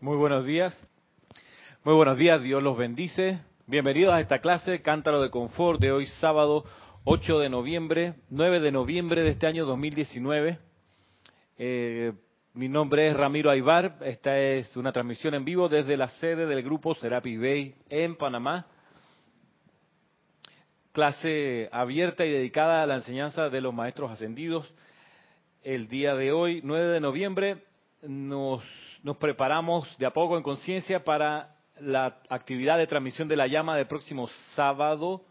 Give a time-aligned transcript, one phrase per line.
[0.00, 0.80] Muy buenos días.
[1.82, 3.40] Muy buenos días, Dios los bendice.
[3.66, 6.64] Bienvenidos a esta clase, Cántaro de Confort, de hoy sábado
[7.02, 10.56] 8 de noviembre, 9 de noviembre de este año 2019.
[11.58, 12.12] Eh,
[12.54, 13.96] mi nombre es Ramiro Aybar.
[14.02, 18.66] Esta es una transmisión en vivo desde la sede del grupo Serapis Bay en Panamá.
[20.92, 24.72] Clase abierta y dedicada a la enseñanza de los maestros ascendidos.
[25.64, 27.64] El día de hoy, 9 de noviembre,
[28.02, 28.62] nos
[29.02, 33.76] nos preparamos de a poco en conciencia para la actividad de transmisión de la llama
[33.76, 35.24] del próximo sábado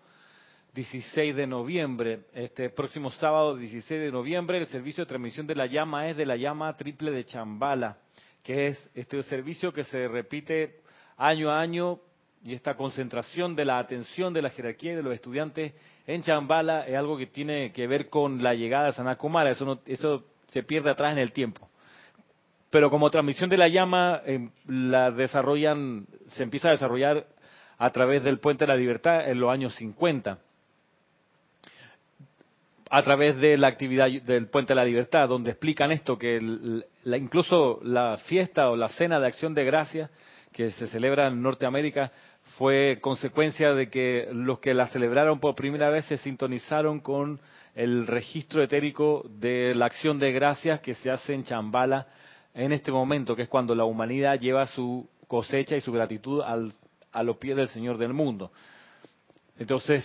[0.73, 2.22] 16 de noviembre.
[2.34, 6.26] Este próximo sábado 16 de noviembre el servicio de transmisión de la llama es de
[6.26, 7.98] la llama triple de Chambala,
[8.44, 10.81] que es este servicio que se repite
[11.18, 12.00] año a año
[12.44, 15.73] y esta concentración de la atención de la jerarquía y de los estudiantes
[16.06, 20.26] en Chambala es algo que tiene que ver con la llegada de Sanakumara, eso, eso
[20.48, 21.67] se pierde atrás en el tiempo
[22.70, 27.26] pero como transmisión de la llama eh, la desarrollan, se empieza a desarrollar
[27.78, 30.40] a través del Puente de la Libertad en los años 50,
[32.90, 36.40] a través de la actividad del Puente de la Libertad, donde explican esto, que
[37.06, 40.09] incluso la fiesta o la cena de acción de gracia
[40.52, 42.12] que se celebra en Norteamérica
[42.58, 47.40] fue consecuencia de que los que la celebraron por primera vez se sintonizaron con
[47.76, 52.08] el registro etérico de la acción de gracias que se hace en Chambala
[52.58, 57.23] en este momento, que es cuando la humanidad lleva su cosecha y su gratitud a
[57.23, 58.52] los pies del Señor del mundo.
[59.59, 60.03] Entonces,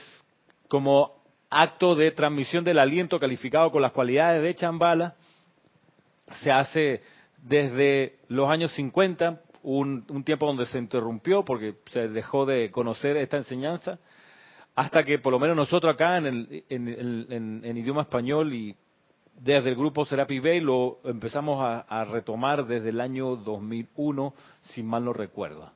[0.69, 5.14] como acto de transmisión del aliento calificado con las cualidades de Chambala,
[6.42, 7.03] se hace
[7.39, 13.39] desde los años 50, un, tiempo donde se interrumpió porque se dejó de conocer esta
[13.39, 13.98] enseñanza,
[14.75, 18.77] hasta que por lo menos nosotros acá en, el, en idioma español y
[19.39, 25.05] desde el grupo Serapi Bay lo empezamos a, retomar desde el año 2001, si mal
[25.05, 25.73] no recuerdo.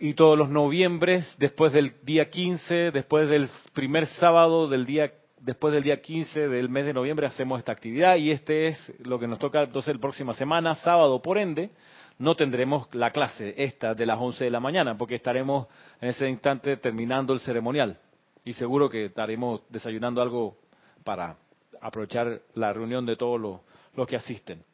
[0.00, 5.72] Y todos los noviembres, después del día 15, después del primer sábado del día, después
[5.72, 9.28] del día 15 del mes de noviembre, hacemos esta actividad y este es lo que
[9.28, 11.70] nos toca entonces la próxima semana, sábado, por ende,
[12.18, 15.66] no tendremos la clase esta de las 11 de la mañana, porque estaremos
[16.00, 17.98] en ese instante terminando el ceremonial.
[18.44, 20.58] Y seguro que estaremos desayunando algo
[21.04, 21.36] para
[21.80, 24.64] aprovechar la reunión de todos los, que asisten.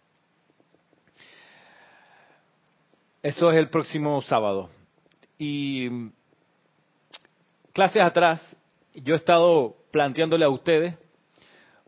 [3.22, 4.70] Eso es el próximo sábado.
[5.36, 5.88] Y
[7.72, 8.40] clases atrás,
[8.94, 10.96] yo he estado planteándole a ustedes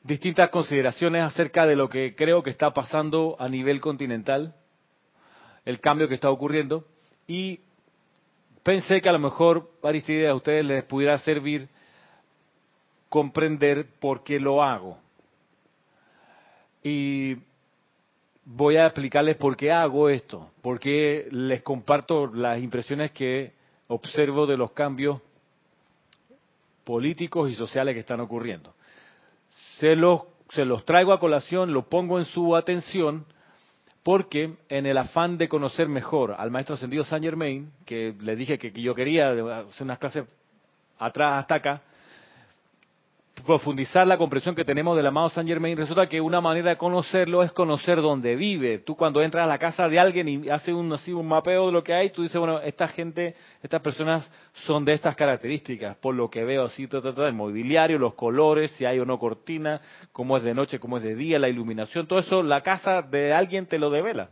[0.03, 4.55] distintas consideraciones acerca de lo que creo que está pasando a nivel continental,
[5.65, 6.85] el cambio que está ocurriendo,
[7.29, 7.61] y
[8.65, 11.69] pensé que a lo mejor varias ideas a ustedes les pudiera servir
[13.13, 14.97] comprender por qué lo hago.
[16.83, 17.37] Y
[18.43, 23.53] voy a explicarles por qué hago esto, por qué les comparto las impresiones que
[23.89, 25.21] observo de los cambios
[26.85, 28.73] políticos y sociales que están ocurriendo.
[29.77, 33.27] Se los, se los traigo a colación, lo pongo en su atención,
[34.03, 38.59] porque en el afán de conocer mejor al maestro ascendido Saint Germain, que le dije
[38.59, 40.25] que, yo quería hacer unas clases
[40.99, 41.83] atrás hasta acá,
[43.45, 47.43] profundizar la comprensión que tenemos del amado Saint Germain, resulta que una manera de conocerlo
[47.43, 48.79] es conocer dónde vive.
[48.79, 51.73] Tú cuando entras a la casa de alguien y haces un, así, un mapeo de
[51.73, 56.15] lo que hay, tú dices, bueno, esta gente, estas personas son de estas características, por
[56.15, 59.81] lo que veo así, el mobiliario, los colores, si hay o no cortina,
[60.13, 63.33] cómo es de noche, cómo es de día, la iluminación, todo eso, la casa de
[63.33, 64.31] alguien te lo devela.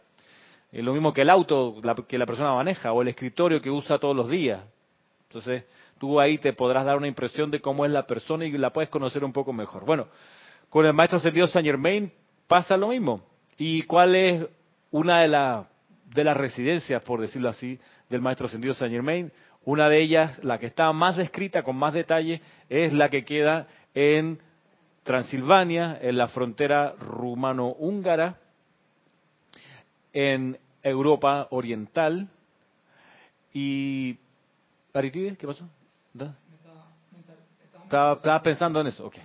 [0.72, 3.98] Es lo mismo que el auto que la persona maneja o el escritorio que usa
[3.98, 4.60] todos los días.
[5.28, 5.64] Entonces,
[6.00, 8.88] tú ahí te podrás dar una impresión de cómo es la persona y la puedes
[8.88, 9.84] conocer un poco mejor.
[9.84, 10.08] Bueno,
[10.70, 12.10] con el maestro ascendido Saint Germain
[12.48, 13.22] pasa lo mismo.
[13.58, 14.46] ¿Y cuál es
[14.90, 15.64] una de,
[16.06, 17.78] de las residencias, por decirlo así,
[18.08, 19.30] del maestro ascendido Saint Germain?
[19.66, 22.40] Una de ellas, la que está más descrita, con más detalle,
[22.70, 24.38] es la que queda en
[25.02, 28.38] Transilvania, en la frontera rumano-húngara,
[30.14, 32.26] en Europa Oriental.
[33.52, 34.14] ¿Y
[34.94, 35.68] qué pasó?
[37.84, 39.16] Estaba, pensando en eso, ok.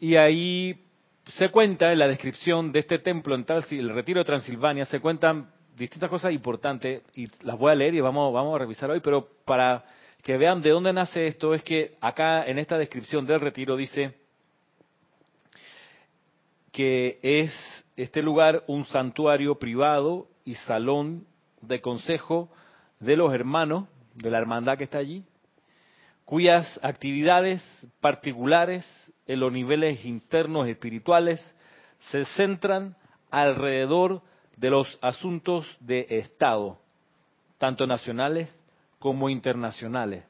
[0.00, 0.84] Y ahí
[1.32, 5.50] se cuenta en la descripción de este templo, en el retiro de Transilvania, se cuentan
[5.76, 9.28] distintas cosas importantes y las voy a leer y vamos, vamos a revisar hoy, pero
[9.44, 9.84] para
[10.22, 14.14] que vean de dónde nace esto, es que acá en esta descripción del retiro dice
[16.70, 17.52] que es
[17.96, 21.26] este lugar un santuario privado y salón
[21.60, 22.50] de consejo
[23.02, 25.24] de los hermanos de la hermandad que está allí,
[26.24, 27.62] cuyas actividades
[28.00, 28.86] particulares
[29.26, 31.40] en los niveles internos espirituales
[32.10, 32.96] se centran
[33.30, 34.22] alrededor
[34.56, 36.78] de los asuntos de Estado,
[37.58, 38.48] tanto nacionales
[38.98, 40.24] como internacionales.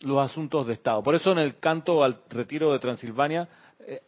[0.00, 1.02] Los asuntos de Estado.
[1.02, 3.48] Por eso en el canto al retiro de Transilvania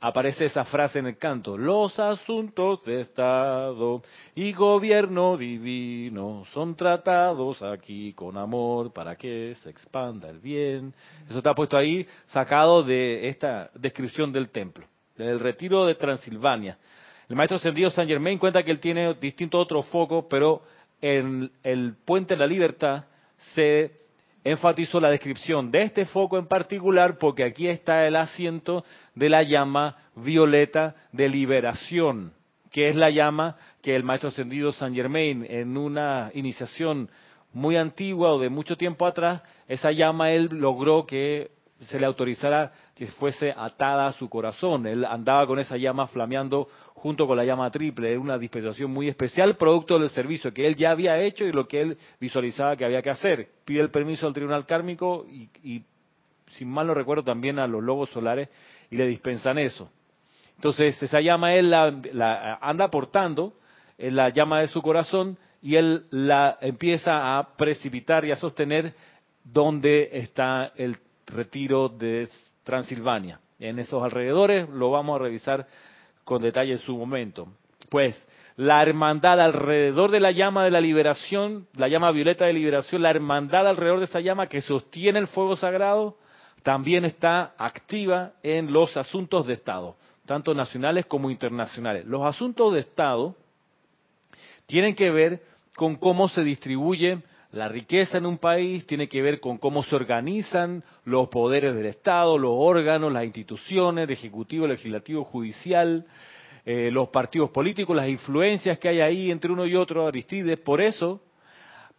[0.01, 1.57] aparece esa frase en el canto.
[1.57, 4.03] Los asuntos de Estado
[4.35, 10.95] y gobierno divino son tratados aquí con amor para que se expanda el bien.
[11.29, 14.87] Eso está puesto ahí, sacado de esta descripción del templo,
[15.17, 16.79] del retiro de Transilvania.
[17.29, 20.63] El maestro ascendido San Germain cuenta que él tiene distintos otros focos, pero
[21.01, 23.05] en el Puente de la Libertad
[23.55, 24.04] se
[24.45, 29.43] enfatizó la descripción de este foco en particular porque aquí está el asiento de la
[29.43, 32.35] llama violeta de liberación,
[32.71, 37.09] que es la llama que el maestro ascendido San Germain en una iniciación
[37.55, 41.51] muy antigua o de mucho tiempo atrás, esa llama él logró que
[41.81, 44.87] se le autorizara que fuese atada a su corazón.
[44.87, 46.69] Él andaba con esa llama flameando
[47.05, 48.17] junto con la llama triple.
[48.17, 51.83] Una dispensación muy especial, producto del servicio que él ya había hecho y lo que
[51.83, 53.49] él visualizaba que había que hacer.
[53.67, 55.83] Pide el permiso al tribunal kármico y,
[56.53, 58.49] sin mal no recuerdo, también a los lobos solares
[58.91, 59.91] y le dispensan eso.
[60.57, 63.53] Entonces, esa llama él la, anda portando,
[63.99, 68.95] en la llama de su corazón, y él la empieza a precipitar y a sostener
[69.45, 70.97] donde está el
[71.27, 72.31] retiro de
[72.63, 73.41] Transilvania.
[73.59, 75.67] En esos alrededores lo vamos a revisar
[76.25, 77.49] con detalle en su momento.
[77.91, 78.17] Pues
[78.57, 83.11] la hermandad alrededor de la llama de la liberación, la llama violeta de liberación, la
[83.11, 86.17] hermandad alrededor de esa llama que sostiene el fuego sagrado,
[86.63, 92.07] también está activa en los asuntos de Estado, tanto nacionales como internacionales.
[92.07, 93.37] Los asuntos de Estado
[94.67, 95.43] tienen que ver
[95.77, 97.19] con cómo se distribuye
[97.55, 101.87] la riqueza en un país tiene que ver con cómo se organizan los poderes del
[101.87, 106.05] Estado, los órganos, las instituciones, el ejecutivo, legislativo, judicial,
[106.67, 110.59] eh, los partidos políticos, las influencias que hay ahí entre uno y otro, Aristides.
[110.59, 111.21] Por eso,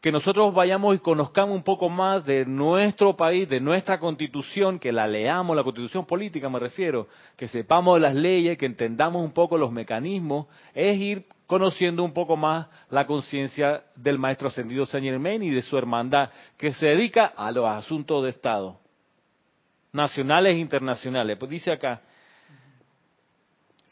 [0.02, 4.92] que nosotros vayamos y conozcamos un poco más de nuestro país, de nuestra constitución, que
[4.92, 7.07] la leamos, la constitución política me refiero,
[7.38, 12.36] que sepamos las leyes, que entendamos un poco los mecanismos, es ir conociendo un poco
[12.36, 17.33] más la conciencia del maestro ascendido Saint Germain y de su hermandad, que se dedica
[17.36, 18.80] a los asuntos de Estado,
[19.92, 21.38] nacionales e internacionales.
[21.38, 22.01] Pues dice acá,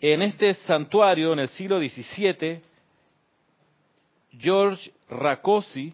[0.01, 2.61] en este santuario, en el siglo XVII,
[4.37, 5.93] George Rakosi,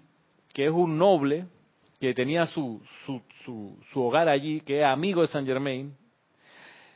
[0.54, 1.46] que es un noble
[2.00, 5.96] que tenía su, su, su, su hogar allí, que es amigo de Saint Germain,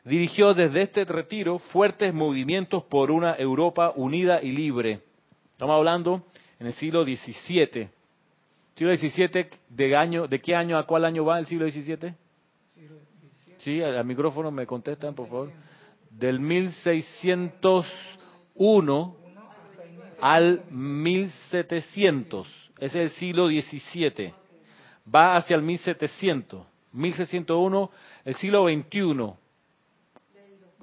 [0.04, 5.00] dirigió desde este retiro fuertes movimientos por una Europa unida y libre.
[5.52, 6.26] Estamos hablando
[6.60, 7.88] en el siglo XVII.
[8.76, 12.16] ¿Siglo XVII de, año, de qué año a cuál año va el siglo XVII?
[13.60, 15.50] Sí, al, micrófono me contestan, por favor.
[16.10, 19.16] Del 1601
[20.20, 22.48] al 1700.
[22.78, 24.34] Ese es el siglo XVII.
[25.14, 26.66] Va hacia el 1700.
[26.94, 27.92] 1601,
[28.26, 29.34] el siglo XXI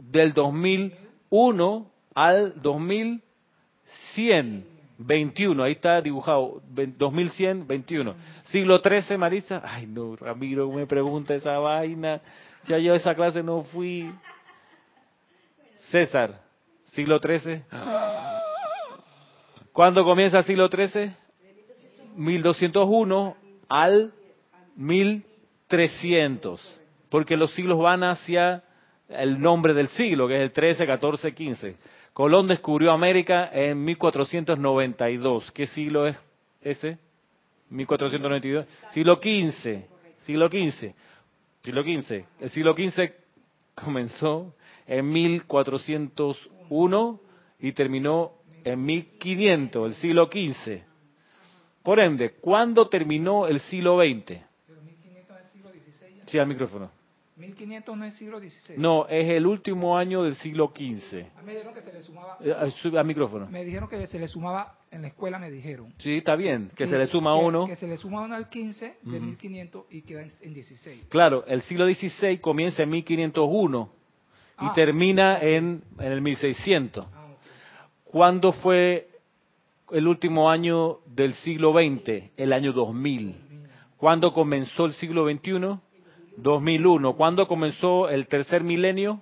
[0.01, 5.63] del 2001 al 2121.
[5.63, 8.15] Ahí está dibujado, 2121.
[8.45, 9.61] Siglo XIII, Marisa.
[9.65, 12.23] Ay, no, Ramiro me pregunta esa vaina.
[12.67, 14.11] Ya yo esa clase no fui.
[15.91, 16.41] César,
[16.93, 17.65] siglo XIII.
[19.73, 21.11] ¿Cuándo comienza el siglo XIII?
[22.17, 23.37] 1201
[23.69, 24.13] al
[24.77, 26.79] 1300.
[27.09, 28.63] Porque los siglos van hacia
[29.11, 31.75] el nombre del siglo, que es el 13, 14, 15.
[32.13, 35.51] Colón descubrió América en 1492.
[35.53, 36.17] ¿Qué siglo es
[36.61, 36.99] ese?
[37.71, 38.67] 1492.
[38.93, 39.85] Siglo XV.
[40.25, 40.95] Siglo XV.
[41.63, 42.25] Siglo XV.
[42.41, 43.13] El siglo XV
[43.75, 44.55] comenzó
[44.87, 47.21] en 1401
[47.61, 50.83] y terminó en 1500, el siglo XV.
[51.83, 54.39] Por ende, ¿cuándo terminó el siglo XX?
[56.27, 56.91] Sí, al micrófono.
[57.41, 58.77] 1500 no es siglo XVI.
[58.77, 61.25] No, es el último año del siglo XV.
[61.37, 62.39] A me dijeron que se le sumaba.
[62.41, 63.47] Eh, micrófono.
[63.47, 65.93] Me dijeron que se le sumaba, en la escuela me dijeron.
[65.99, 67.67] Sí, está bien, que se le suma uno.
[67.67, 71.05] Que se le suma uno al 15 de 1500 y queda en 16.
[71.09, 73.93] Claro, el siglo XVI comienza en 1501
[74.61, 74.73] y ah.
[74.75, 77.07] termina en, en, el 1600.
[77.07, 77.29] Ah,
[78.05, 79.09] ¿Cuándo fue
[79.93, 82.31] el último año del siglo XX?
[82.37, 83.51] El año 2000.
[83.97, 85.79] ¿Cuándo comenzó el siglo XXI?
[86.43, 87.15] 2001.
[87.17, 89.21] ¿Cuándo comenzó el tercer milenio?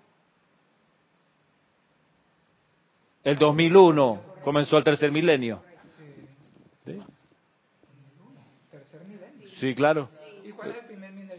[3.25, 5.63] El 2001 comenzó el tercer milenio.
[6.85, 6.99] ¿Sí?
[9.61, 10.09] Sí, claro.
[10.45, 11.39] ¿Y cuál es el primer milenio?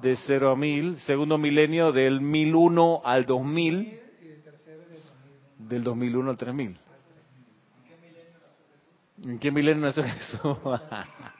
[0.00, 0.96] De cero a mil.
[1.00, 4.00] Segundo milenio del 1001 al 2000.
[5.58, 6.78] Del 2001 al 3000.
[9.24, 10.58] ¿En qué milenio nació Jesús?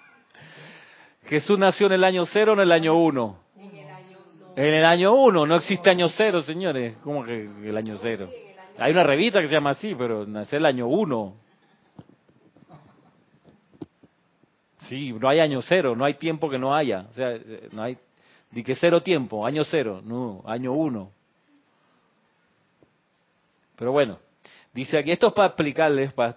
[1.30, 3.38] Jesús nació en el año cero o en el año uno.
[4.56, 6.96] En el año uno, no existe año cero, señores.
[7.04, 8.28] ¿Cómo que el año cero?
[8.76, 11.37] Hay una revista que se llama así, pero nace el año uno.
[14.88, 17.06] Sí, no hay año cero, no hay tiempo que no haya.
[17.08, 17.38] O sea,
[17.70, 17.96] no hay.
[18.50, 21.12] Di que cero tiempo, año cero, no, año uno.
[23.76, 24.18] Pero bueno,
[24.75, 26.37] dice aquí, esto es para explicarles, para,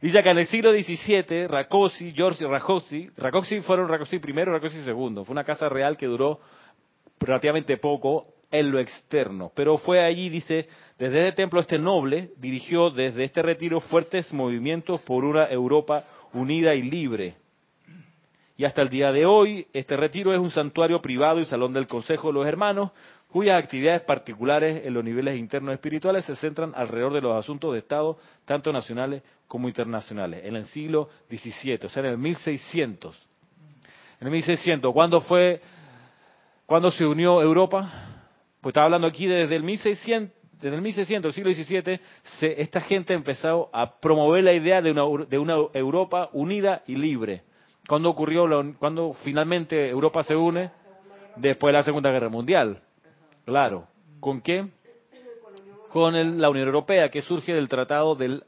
[0.00, 5.24] Dice que en el siglo XVII, Rakosi, George Rakosi, Rakosi fueron Rakosi primero, Rakosi segundo.
[5.24, 6.40] Fue una casa real que duró
[7.18, 9.52] relativamente poco en lo externo.
[9.54, 15.00] Pero fue allí, dice, desde este templo este noble dirigió desde este retiro fuertes movimientos
[15.02, 17.36] por una Europa unida y libre.
[18.58, 21.86] Y hasta el día de hoy, este retiro es un santuario privado y salón del
[21.86, 22.90] Consejo de los Hermanos,
[23.28, 27.80] cuyas actividades particulares en los niveles internos espirituales se centran alrededor de los asuntos de
[27.80, 33.16] Estado, tanto nacionales como internacionales, en el siglo XVII, o sea, en el 1600.
[34.20, 35.60] En el 1600, ¿cuándo fue,
[36.64, 37.90] cuándo se unió Europa?
[38.60, 42.00] Pues estaba hablando aquí desde el 1600, desde el 1600, el siglo XVII,
[42.56, 47.42] esta gente empezó a promover la idea de una, de una Europa unida y libre.
[47.86, 48.46] ¿Cuándo ocurrió,
[48.78, 50.70] cuando finalmente Europa se une?
[51.36, 52.80] Después de la Segunda Guerra Mundial.
[53.44, 53.86] Claro.
[54.18, 54.66] ¿Con qué?
[55.90, 58.42] Con la Unión Europea, que surge del Tratado del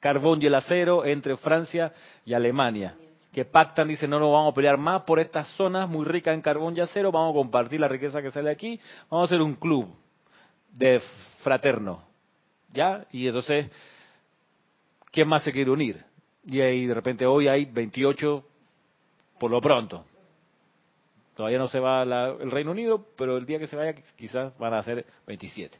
[0.00, 1.92] Carbón y el Acero entre Francia
[2.24, 2.96] y Alemania.
[3.32, 6.40] Que pactan, dicen, no nos vamos a pelear más por estas zonas muy ricas en
[6.40, 9.54] carbón y acero, vamos a compartir la riqueza que sale aquí, vamos a hacer un
[9.54, 9.86] club
[10.72, 11.00] de
[11.42, 12.02] fraterno.
[12.72, 13.06] ¿Ya?
[13.12, 13.70] Y entonces,
[15.12, 16.02] ¿quién más se quiere unir?
[16.46, 18.44] Y ahí de repente hoy hay 28
[19.38, 20.04] por lo pronto.
[21.36, 24.74] Todavía no se va el Reino Unido, pero el día que se vaya quizás van
[24.74, 25.78] a ser 27.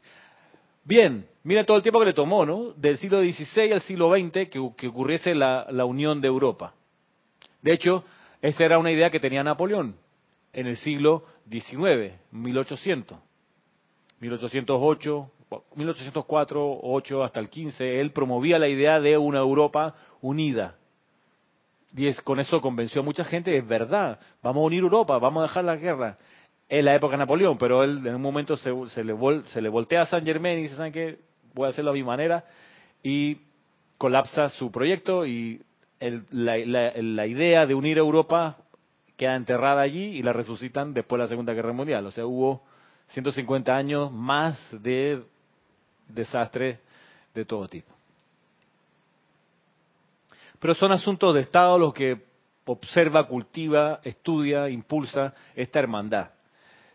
[0.89, 2.73] Bien, mira todo el tiempo que le tomó, ¿no?
[2.73, 6.73] Del siglo XVI al siglo XX que, ocurriese la, unión de Europa.
[7.61, 8.03] De hecho,
[8.41, 9.95] esa era una idea que tenía Napoleón
[10.51, 13.19] en el siglo XIX, 1800.
[14.19, 15.31] 1808,
[15.75, 20.75] 1804, 8 hasta el 15, él promovía la idea de una Europa unida.
[21.95, 25.43] Y con eso convenció a mucha gente, es verdad, vamos a unir Europa, vamos a
[25.43, 26.17] dejar la guerra.
[26.69, 29.11] En la época de Napoleón, pero él en un momento se, le,
[29.69, 31.17] voltea a San Germain y dice, ¿saben qué?
[31.55, 32.45] Voy a hacerlo a mi manera.
[33.01, 33.39] Y
[33.97, 35.61] colapsa su proyecto y
[36.29, 38.57] la, idea de unir Europa
[39.17, 42.05] queda enterrada allí y la resucitan después de la Segunda Guerra Mundial.
[42.05, 42.63] O sea, hubo
[43.07, 45.23] 150 años más de
[46.07, 46.79] desastres
[47.33, 47.91] de todo tipo.
[50.59, 52.21] Pero son asuntos de Estado los que
[52.65, 56.31] observa, cultiva, estudia, impulsa esta hermandad.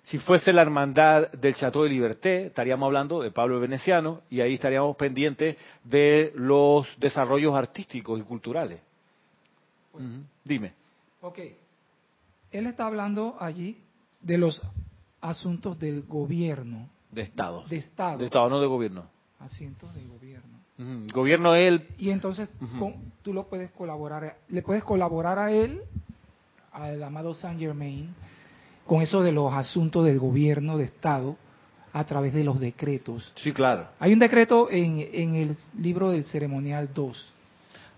[0.04, 4.54] Si fuese la hermandad del Chateau de Liberté, estaríamos hablando de Pablo Veneciano y ahí
[4.54, 8.82] estaríamos pendientes de los desarrollos artísticos y culturales.
[10.44, 10.74] Dime.
[11.22, 11.38] Ok.
[12.52, 13.78] Él está hablando allí
[14.20, 14.60] de los
[15.22, 16.90] asuntos del gobierno.
[17.10, 17.64] De Estado.
[17.64, 18.18] De Estado.
[18.18, 19.06] De Estado, no de gobierno.
[19.40, 20.58] Asuntos del gobierno.
[21.14, 21.88] Gobierno él.
[21.96, 22.50] Y entonces
[23.22, 25.80] tú lo puedes colaborar, le puedes colaborar a él,
[26.72, 28.14] al amado Saint Germain,
[28.86, 31.36] con eso de los asuntos del gobierno de Estado
[31.92, 33.32] a través de los decretos.
[33.36, 33.88] Sí, claro.
[34.00, 37.34] Hay un decreto en, en el libro del ceremonial 2.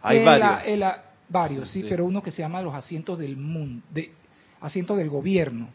[0.02, 0.97] Hay varios.
[1.28, 4.12] varios, sí, pero uno que se llama los asientos del mundo, de,
[4.61, 5.69] asientos del gobierno.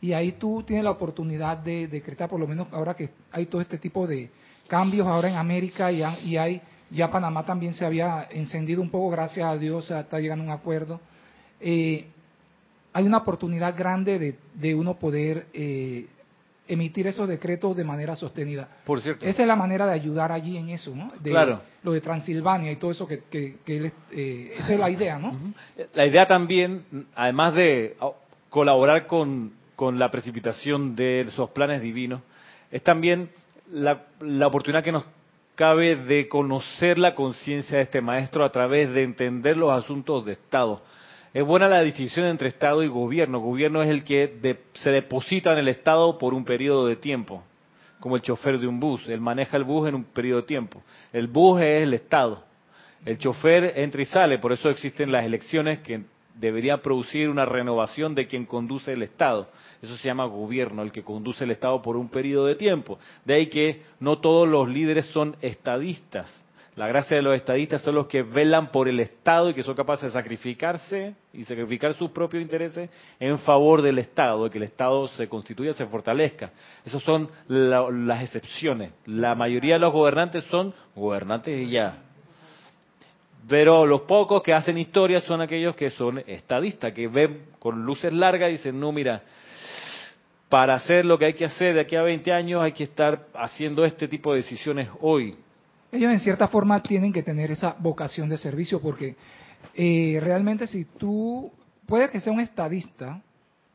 [0.00, 3.60] Y ahí tú tienes la oportunidad de decretar, por lo menos ahora que hay todo
[3.60, 4.28] este tipo de,
[4.72, 9.10] cambios ahora en América y, y hay, ya Panamá también se había encendido un poco,
[9.10, 10.98] gracias a Dios, está llegando a un acuerdo.
[11.60, 12.06] Eh,
[12.92, 16.06] hay una oportunidad grande de, de uno poder eh,
[16.68, 18.68] emitir esos decretos de manera sostenida.
[18.84, 19.26] Por cierto.
[19.26, 21.10] Esa es la manera de ayudar allí en eso, ¿no?
[21.20, 21.62] De, claro.
[21.82, 25.36] Lo de Transilvania y todo eso que, que, eh, esa es la idea, ¿no?
[25.94, 26.84] La idea también,
[27.14, 27.96] además de
[28.48, 32.20] colaborar con, con la precipitación de esos planes divinos,
[32.70, 33.30] es también
[33.70, 35.04] la, la oportunidad que nos
[35.54, 40.32] cabe de conocer la conciencia de este maestro a través de entender los asuntos de
[40.32, 40.82] Estado.
[41.34, 43.40] Es buena la distinción entre Estado y gobierno.
[43.40, 47.42] Gobierno es el que se deposita en el Estado por un periodo de tiempo,
[48.00, 49.08] como el chofer de un bus.
[49.08, 50.82] Él maneja el bus en un periodo de tiempo.
[51.10, 52.44] El bus es el Estado.
[53.06, 56.02] El chofer entra y sale, por eso existen las elecciones que
[56.34, 59.48] deberían producir una renovación de quien conduce el Estado.
[59.80, 62.98] Eso se llama gobierno, el que conduce el Estado por un periodo de tiempo.
[63.24, 66.41] De ahí que no todos los líderes son estadistas.
[66.74, 69.74] La gracia de los estadistas son los que velan por el Estado y que son
[69.74, 72.88] capaces de sacrificarse y sacrificar sus propios intereses
[73.20, 76.50] en favor del Estado, de que el Estado se constituya, se fortalezca.
[76.82, 78.92] Esas son las excepciones.
[79.04, 82.04] La mayoría de los gobernantes son gobernantes y ya.
[83.46, 88.14] Pero los pocos que hacen historia son aquellos que son estadistas, que ven con luces
[88.14, 89.20] largas y dicen, no, mira,
[90.48, 93.26] para hacer lo que hay que hacer de aquí a 20 años hay que estar
[93.34, 95.36] haciendo este tipo de decisiones hoy
[95.92, 99.14] ellos en cierta forma tienen que tener esa vocación de servicio porque
[99.74, 101.52] eh, realmente si tú,
[101.86, 103.20] puede que sea un estadista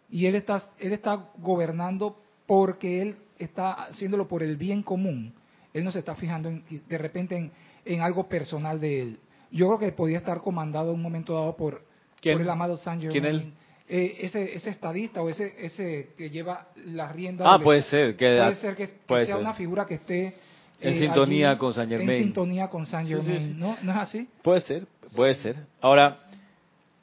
[0.10, 5.34] y él está, él está gobernando porque él está haciéndolo por el bien común,
[5.74, 7.52] él no se está fijando de repente
[7.86, 9.20] en, algo personal de él.
[9.52, 11.84] Yo creo que podría estar comandado en un momento dado por,
[12.24, 13.54] el amado San Germain.
[13.90, 17.46] Eh, ese, ese estadista o ese, ese que lleva la rienda.
[17.48, 18.18] Ah, puede ser.
[18.18, 20.36] Que puede ser que, sea una figura que esté
[20.80, 22.10] en eh, sintonía con San Germain.
[22.10, 23.78] En sintonía con San Germain, ¿no?
[23.82, 24.30] ¿no es así?
[24.42, 25.58] Puede ser, puede ser.
[25.82, 26.18] Ahora,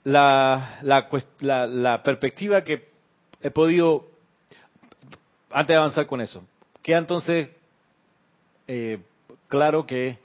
[0.04, 2.88] la, la, la, perspectiva que
[3.40, 4.07] he podido,
[5.50, 6.43] antes de avanzar con eso,
[6.83, 7.49] queda entonces
[8.69, 8.99] eh,
[9.49, 10.19] claro que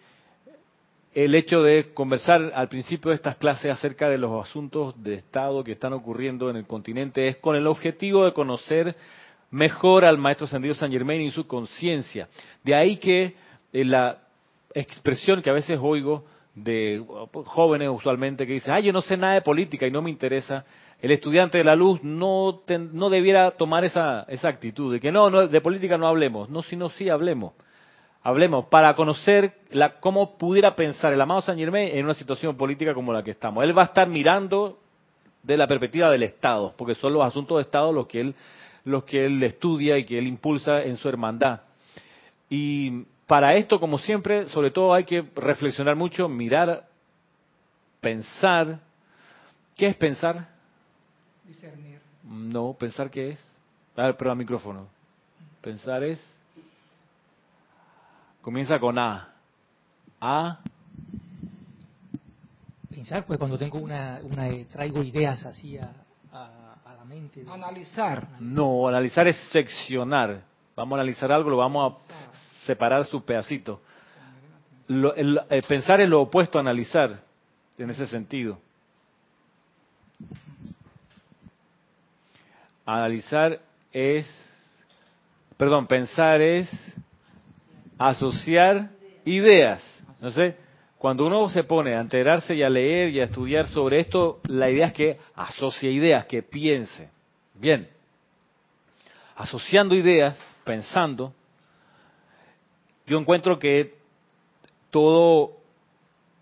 [1.13, 5.63] el hecho de conversar al principio de estas clases acerca de los asuntos de Estado
[5.63, 8.95] que están ocurriendo en el continente es con el objetivo de conocer
[9.51, 12.27] mejor al maestro ascendido San Germain y su conciencia.
[12.63, 13.35] De ahí que
[13.73, 14.19] eh, la
[14.73, 16.25] expresión que a veces oigo
[16.55, 17.03] de
[17.33, 20.65] jóvenes usualmente que dicen, ah, yo no sé nada de política y no me interesa,
[21.01, 25.29] el estudiante de la luz no, no debiera tomar esa, esa actitud de que no,
[25.29, 27.53] no, de política no hablemos, no, sino sí hablemos.
[28.21, 32.93] Hablemos para conocer la, cómo pudiera pensar el amado San Germain en una situación política
[32.93, 33.63] como la que estamos.
[33.63, 34.77] Él va a estar mirando
[35.41, 38.35] de la perspectiva del Estado, porque son los asuntos de Estado los que él
[38.89, 41.61] los que él estudia y que él impulsa en su hermandad.
[42.49, 46.87] Y para esto, como siempre, sobre todo hay que reflexionar mucho, mirar,
[48.01, 48.79] pensar.
[49.75, 50.49] ¿Qué es pensar?
[51.45, 51.99] Discernir.
[52.23, 53.57] No, pensar qué es.
[53.95, 54.87] A ver, prueba micrófono.
[55.61, 56.19] Pensar es.
[58.41, 59.33] Comienza con A.
[60.19, 60.59] A.
[62.89, 65.91] Pensar, pues cuando tengo una, una traigo ideas así a,
[67.47, 68.27] Analizar.
[68.39, 70.43] No, analizar es seccionar.
[70.75, 73.81] Vamos a analizar algo, lo vamos a separar su pedacito.
[74.87, 77.11] Eh, pensar es lo opuesto a analizar,
[77.77, 78.59] en ese sentido.
[82.85, 83.59] Analizar
[83.91, 84.27] es,
[85.57, 86.69] perdón, pensar es
[87.97, 88.89] asociar
[89.25, 89.83] ideas.
[90.21, 90.55] No sé,
[90.99, 94.69] cuando uno se pone a enterarse y a leer y a estudiar sobre esto, la
[94.69, 97.09] idea es que asocie ideas, que piense.
[97.53, 97.87] Bien,
[99.37, 101.33] asociando ideas, pensando,
[103.07, 103.95] yo encuentro que
[104.89, 105.53] todo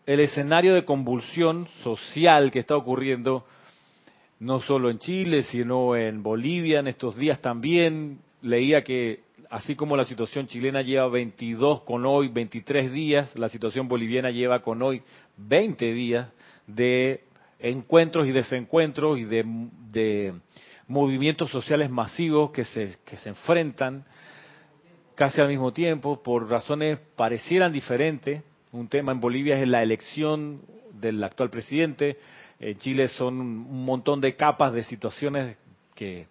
[0.07, 3.45] el escenario de convulsión social que está ocurriendo,
[4.39, 9.95] no solo en Chile, sino en Bolivia en estos días también, leía que así como
[9.95, 15.02] la situación chilena lleva 22 con hoy 23 días, la situación boliviana lleva con hoy
[15.38, 16.30] 20 días
[16.65, 17.23] de
[17.60, 20.34] encuentros y desencuentros y de,
[20.89, 24.06] movimientos sociales masivos que se, que se enfrentan
[25.15, 28.41] casi al mismo tiempo por razones parecieran diferentes.
[28.71, 30.62] Un tema en Bolivia es la elección
[30.93, 32.17] del actual presidente.
[32.60, 35.58] En Chile son un montón de capas de situaciones
[35.93, 36.28] que,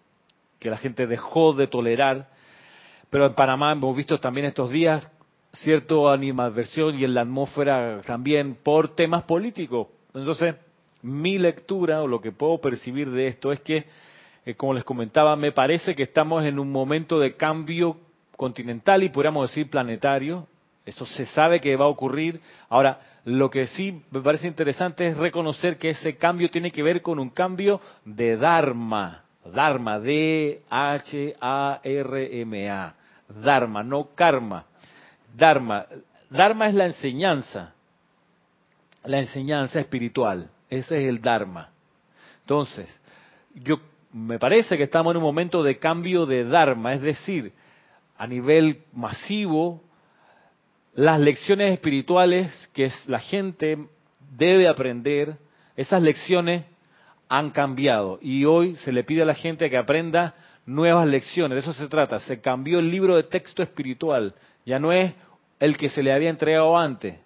[0.57, 2.29] que la gente dejó de tolerar
[3.09, 5.09] pero en Panamá hemos visto también estos días
[5.53, 9.87] cierto animadversión y en la atmósfera también por temas políticos.
[10.13, 10.55] Entonces,
[11.01, 13.85] mi lectura o lo que puedo percibir de esto es que,
[14.45, 17.97] eh, como les comentaba, me parece que estamos en un momento de cambio
[18.35, 20.47] continental y podríamos decir planetario.
[20.85, 22.39] Eso se sabe que va a ocurrir.
[22.69, 27.01] Ahora, lo que sí me parece interesante es reconocer que ese cambio tiene que ver
[27.01, 29.25] con un cambio de Dharma.
[29.43, 30.67] Dharma, D-H-A-R-M-A.
[33.29, 34.65] Dharma, no karma.
[35.35, 35.85] Dharma.
[36.29, 37.73] Dharma es la enseñanza.
[39.03, 40.49] La enseñanza espiritual.
[40.69, 41.69] Ese es el Dharma.
[42.41, 42.87] Entonces,
[43.53, 43.79] yo
[44.11, 47.51] me parece que estamos en un momento de cambio de Dharma, es decir,
[48.17, 49.83] a nivel masivo,
[50.93, 53.77] las lecciones espirituales que la gente
[54.31, 55.37] debe aprender,
[55.75, 56.65] esas lecciones
[57.29, 60.33] han cambiado y hoy se le pide a la gente que aprenda
[60.67, 61.55] nuevas lecciones.
[61.55, 62.19] De eso se trata.
[62.19, 64.35] Se cambió el libro de texto espiritual.
[64.65, 65.15] Ya no es
[65.59, 67.19] el que se le había entregado antes.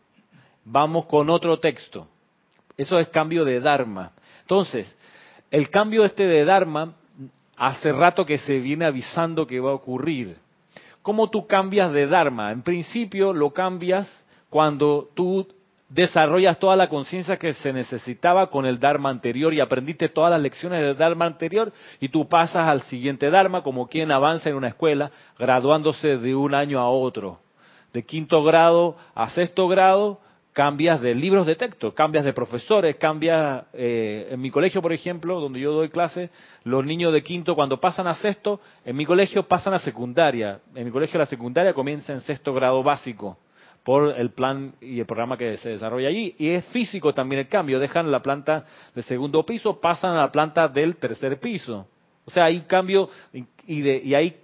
[0.64, 2.08] Vamos con otro texto.
[2.78, 4.12] Eso es cambio de Dharma.
[4.42, 4.96] Entonces,
[5.50, 6.94] el cambio este de Dharma,
[7.58, 10.38] hace rato que se viene avisando que va a ocurrir.
[11.02, 12.52] ¿Cómo tú cambias de Dharma?
[12.52, 15.48] En principio lo cambias cuando tú
[15.94, 20.42] desarrollas toda la conciencia que se necesitaba con el Dharma anterior y aprendiste todas las
[20.42, 24.70] lecciones del Dharma anterior y tú pasas al siguiente Dharma como quien avanza en una
[24.70, 27.40] escuela, graduándose de un año a otro.
[27.92, 30.22] De quinto grado a sexto grado,
[30.54, 35.42] cambias de libros de texto, cambias de profesores, cambias, eh, en mi colegio, por ejemplo,
[35.42, 36.30] donde yo doy clases,
[36.64, 40.62] los niños de quinto cuando pasan a sexto, en mi colegio pasan a secundaria.
[40.74, 43.38] En mi colegio la secundaria comienza en sexto grado básico
[43.84, 46.36] por el plan y el programa que se desarrolla allí.
[46.38, 47.80] Y es físico también el cambio.
[47.80, 51.88] Dejan la planta del segundo piso, pasan a la planta del tercer piso.
[52.26, 53.10] O sea, hay un cambio
[53.66, 54.38] y, de, y ahí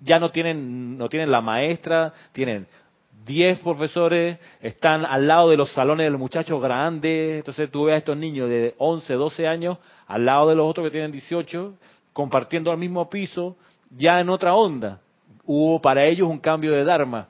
[0.00, 2.66] ya no tienen, no tienen la maestra, tienen
[3.24, 7.38] 10 profesores, están al lado de los salones de los muchachos grandes.
[7.38, 10.86] Entonces tú ves a estos niños de 11, 12 años al lado de los otros
[10.86, 11.74] que tienen 18,
[12.12, 13.56] compartiendo el mismo piso,
[13.90, 15.00] ya en otra onda.
[15.44, 17.28] Hubo para ellos un cambio de Dharma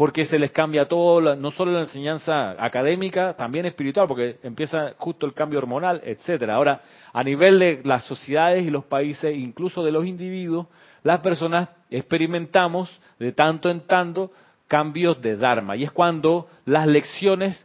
[0.00, 5.26] porque se les cambia todo, no solo la enseñanza académica, también espiritual, porque empieza justo
[5.26, 6.54] el cambio hormonal, etcétera.
[6.54, 6.80] Ahora,
[7.12, 10.68] a nivel de las sociedades y los países, incluso de los individuos,
[11.02, 14.32] las personas experimentamos de tanto en tanto
[14.68, 15.76] cambios de Dharma.
[15.76, 17.62] Y es cuando las lecciones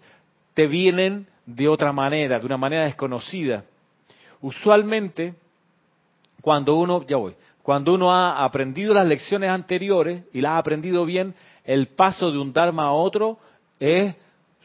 [0.53, 3.63] te vienen de otra manera, de una manera desconocida.
[4.41, 5.35] Usualmente,
[6.41, 7.33] cuando uno, ya voy,
[7.65, 11.33] cuando uno ha aprendido las lecciones anteriores y las ha aprendido bien,
[11.65, 13.37] el paso de un Dharma a otro
[13.79, 14.15] es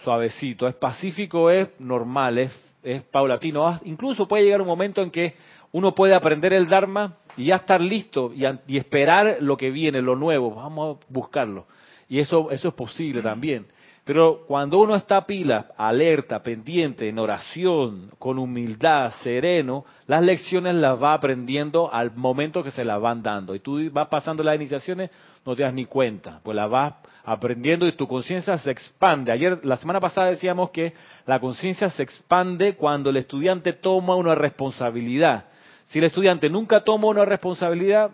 [0.05, 3.67] suavecito, es pacífico, es normal, es, es paulatino.
[3.67, 5.35] Ah, incluso puede llegar un momento en que
[5.73, 10.01] uno puede aprender el Dharma y ya estar listo y, y esperar lo que viene,
[10.03, 11.67] lo nuevo, vamos a buscarlo.
[12.09, 13.67] Y eso, eso es posible también.
[14.11, 21.01] Pero cuando uno está pila, alerta, pendiente, en oración, con humildad, sereno, las lecciones las
[21.01, 23.55] va aprendiendo al momento que se las van dando.
[23.55, 25.13] Y tú vas pasando las iniciaciones,
[25.47, 26.95] no te das ni cuenta, pues las vas
[27.25, 29.31] aprendiendo y tu conciencia se expande.
[29.31, 30.93] Ayer, la semana pasada decíamos que
[31.25, 35.45] la conciencia se expande cuando el estudiante toma una responsabilidad.
[35.85, 38.11] Si el estudiante nunca toma una responsabilidad,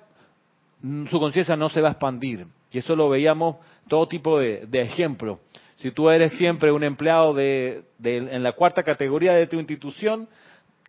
[0.82, 2.46] mm, su conciencia no se va a expandir.
[2.70, 3.56] Y eso lo veíamos
[3.88, 5.38] todo tipo de, de ejemplos.
[5.76, 10.26] Si tú eres siempre un empleado de, en la cuarta categoría de tu institución,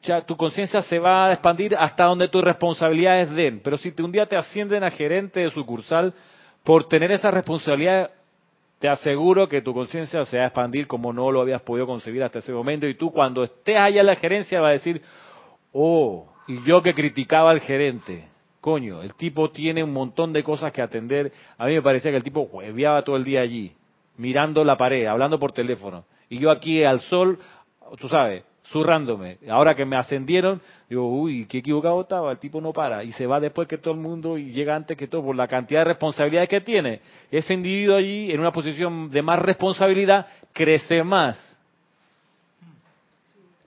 [0.01, 3.59] ya tu conciencia se va a expandir hasta donde tus responsabilidades den.
[3.61, 6.13] Pero si un día te ascienden a gerente de sucursal,
[6.63, 8.11] por tener esa responsabilidad,
[8.79, 12.23] te aseguro que tu conciencia se va a expandir como no lo habías podido concebir
[12.23, 12.87] hasta ese momento.
[12.87, 15.01] Y tú cuando estés allá en la gerencia vas a decir,
[15.73, 18.29] oh, y yo que criticaba al gerente.
[18.61, 21.33] Coño, el tipo tiene un montón de cosas que atender.
[21.57, 23.76] A mí me parecía que el tipo hueveaba todo el día allí
[24.17, 26.05] mirando la pared, hablando por teléfono.
[26.29, 27.39] Y yo aquí al sol,
[27.97, 29.37] tú sabes, zurrándome.
[29.49, 33.03] Ahora que me ascendieron, digo, uy, qué equivocado estaba, el tipo no para.
[33.03, 35.47] Y se va después que todo el mundo y llega antes que todo por la
[35.47, 37.01] cantidad de responsabilidades que tiene.
[37.31, 41.43] Ese individuo allí, en una posición de más responsabilidad, crece más.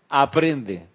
[0.08, 0.89] Aprende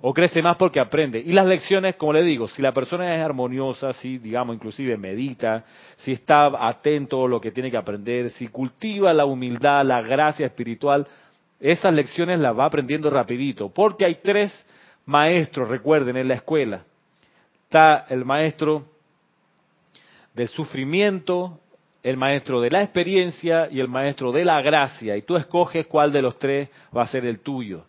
[0.00, 1.18] o crece más porque aprende.
[1.18, 5.64] Y las lecciones, como le digo, si la persona es armoniosa, si, digamos, inclusive medita,
[5.96, 10.46] si está atento a lo que tiene que aprender, si cultiva la humildad, la gracia
[10.46, 11.06] espiritual,
[11.58, 13.68] esas lecciones las va aprendiendo rapidito.
[13.70, 14.66] Porque hay tres
[15.06, 16.84] maestros, recuerden, en la escuela.
[17.64, 18.84] Está el maestro
[20.32, 21.58] del sufrimiento,
[22.04, 25.16] el maestro de la experiencia y el maestro de la gracia.
[25.16, 27.84] Y tú escoges cuál de los tres va a ser el tuyo.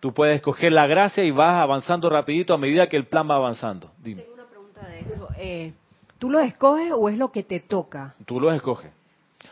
[0.00, 3.34] Tú puedes escoger la gracia y vas avanzando rapidito a medida que el plan va
[3.34, 3.90] avanzando.
[4.02, 5.28] Tengo una pregunta de eso.
[5.36, 5.72] Eh,
[6.18, 8.14] ¿Tú lo escoges o es lo que te toca?
[8.24, 8.92] Tú lo escoges.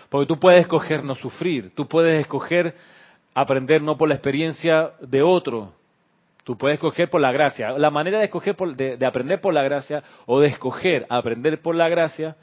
[0.09, 1.74] Porque tú puedes escoger no sufrir.
[1.74, 2.74] Tú puedes escoger
[3.35, 5.72] aprender no por la experiencia de otro.
[6.46, 7.72] Tú puedes escoger por la gracia.
[7.72, 11.74] La manera de escoger de, de aprender por la gracia o de escoger aprender por
[11.74, 12.37] la gracia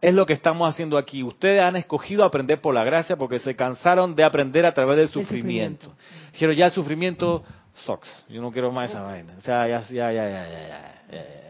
[0.00, 1.24] es lo que estamos haciendo aquí.
[1.24, 5.08] Ustedes han escogido aprender por la gracia porque se cansaron de aprender a través del
[5.08, 5.92] sufrimiento.
[6.30, 7.42] Dijeron, ya el sufrimiento
[7.84, 8.08] sucks.
[8.28, 9.34] Yo no quiero más esa vaina.
[9.36, 10.48] O sea, ya, ya, ya, ya,
[11.10, 11.47] ya, O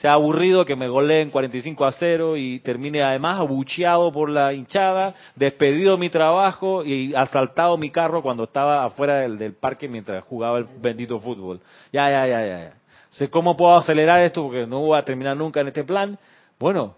[0.00, 5.14] sea, aburrido que me goleen 45 a 0 y termine además abucheado por la hinchada,
[5.36, 10.66] despedido mi trabajo y asaltado mi carro cuando estaba afuera del, parque mientras jugaba el
[10.80, 11.60] bendito fútbol.
[11.92, 12.74] Ya, ya, ya, ya.
[13.18, 13.28] ya.
[13.28, 14.42] ¿cómo puedo acelerar esto?
[14.42, 16.18] Porque no voy a terminar nunca en este plan.
[16.58, 16.94] Bueno,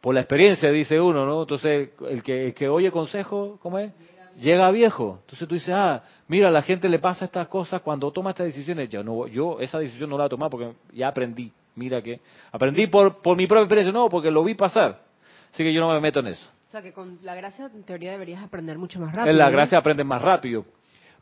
[0.00, 1.42] por la experiencia, dice uno, ¿no?
[1.42, 3.92] Entonces, el que, que oye consejo, ¿cómo es?
[4.40, 5.18] Llega viejo.
[5.20, 8.46] Entonces tú dices, ah, mira, a la gente le pasa estas cosas cuando toma estas
[8.46, 8.88] decisiones.
[8.88, 11.52] Yo, no, yo esa decisión no la he tomado porque ya aprendí.
[11.76, 15.02] Mira que aprendí por, por mi propia experiencia, no, porque lo vi pasar.
[15.52, 16.50] Así que yo no me meto en eso.
[16.66, 19.30] O sea, que con la gracia, en teoría, deberías aprender mucho más rápido.
[19.30, 20.64] En la gracia aprendes más rápido.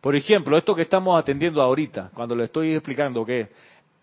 [0.01, 3.49] Por ejemplo, esto que estamos atendiendo ahorita, cuando le estoy explicando que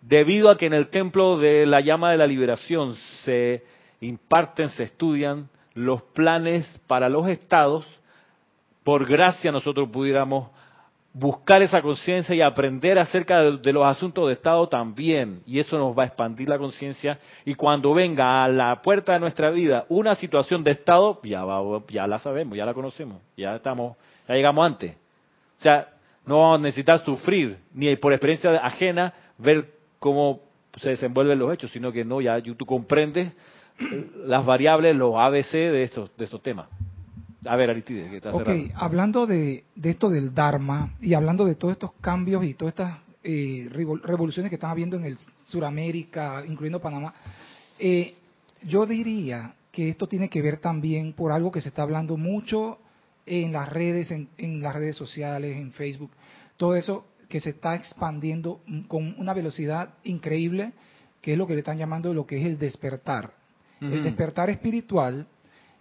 [0.02, 3.64] debido a que en el templo de la llama de la liberación se
[4.02, 7.86] imparten, se estudian los planes para los estados,
[8.84, 10.50] por gracia nosotros pudiéramos
[11.14, 15.42] buscar esa conciencia y aprender acerca de, los asuntos de Estado también.
[15.46, 17.20] Y eso nos va a expandir la conciencia.
[17.46, 21.82] Y cuando venga a la puerta de nuestra vida una situación de Estado, ya, va-
[21.90, 23.98] ya la sabemos, ya la conocemos, ya estamos,
[24.28, 24.94] ya llegamos antes.
[25.60, 25.90] O sea,
[26.26, 29.66] no vamos a necesitar sufrir, ni por experiencia ajena, ver
[30.00, 30.40] cómo
[30.78, 33.34] se desenvuelven los hechos, sino que no, ya tú comprendes
[34.26, 36.68] las variables, los ABC de estos, de estos temas.
[37.46, 38.74] A ver, Aristides, que está Ok, cerrando.
[38.76, 43.00] hablando de, de esto del Dharma y hablando de todos estos cambios y todas estas
[43.24, 47.14] eh, revol- revoluciones que están habiendo en el Suramérica, incluyendo Panamá,
[47.80, 48.16] eh,
[48.64, 52.78] yo diría que esto tiene que ver también por algo que se está hablando mucho
[53.26, 56.12] en las redes, en, en las redes sociales, en Facebook,
[56.58, 60.74] todo eso que se está expandiendo con una velocidad increíble,
[61.22, 63.34] que es lo que le están llamando lo que es el despertar.
[63.80, 65.26] El despertar espiritual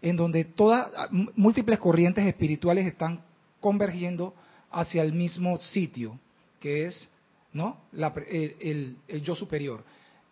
[0.03, 3.23] en donde todas m- múltiples corrientes espirituales están
[3.61, 4.35] convergiendo
[4.71, 6.19] hacia el mismo sitio,
[6.61, 7.09] que es
[7.53, 7.79] ¿no?
[7.93, 9.83] La el, el- yo superior.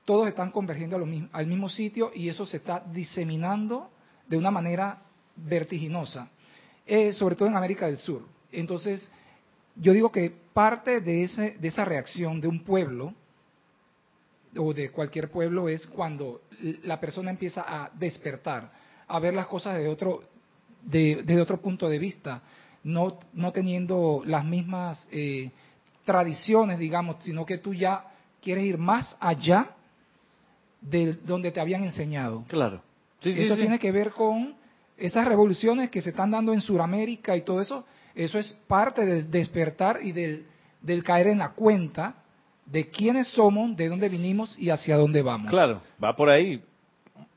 [0.04, 3.90] Todos están convergiendo a lo mismo- al mismo sitio y eso se está diseminando
[4.28, 4.98] de una manera
[5.36, 6.28] vertiginosa,
[6.86, 8.22] eh, sobre todo en América del Sur.
[8.52, 9.10] Entonces,
[9.76, 13.14] yo digo que parte de, ese, de esa reacción de un pueblo,
[14.56, 16.42] o de cualquier pueblo es cuando
[16.82, 18.70] la persona empieza a despertar,
[19.08, 20.22] a ver las cosas de otro,
[20.82, 22.42] de, desde otro punto de vista,
[22.84, 25.50] no, no teniendo las mismas eh,
[26.04, 28.04] tradiciones, digamos, sino que tú ya
[28.42, 29.70] quieres ir más allá
[30.80, 32.44] de donde te habían enseñado.
[32.48, 32.82] Claro.
[33.20, 33.62] Sí, eso sí.
[33.62, 34.54] tiene que ver con
[34.96, 37.84] esas revoluciones que se están dando en Sudamérica y todo eso.
[38.14, 40.46] Eso es parte del despertar y del,
[40.80, 42.14] del caer en la cuenta
[42.66, 45.50] de quiénes somos, de dónde vinimos y hacia dónde vamos.
[45.50, 46.62] Claro, va por ahí.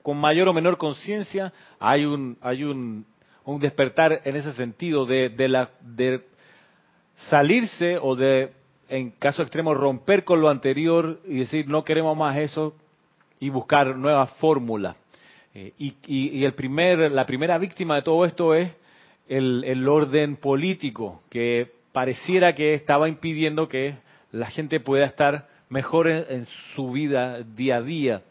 [0.03, 3.05] Con mayor o menor conciencia hay un hay un,
[3.45, 6.21] un despertar en ese sentido de, de la de
[7.29, 8.51] salirse o de
[8.89, 12.75] en caso extremo romper con lo anterior y decir no queremos más eso
[13.39, 14.95] y buscar nuevas fórmulas.
[15.53, 18.71] Eh, y, y- y el primer la primera víctima de todo esto es
[19.27, 23.95] el, el orden político que pareciera que estaba impidiendo que
[24.31, 28.21] la gente pueda estar mejor en, en su vida día a día.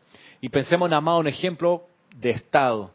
[0.41, 1.83] Y pensemos nada más un ejemplo
[2.17, 2.91] de Estado,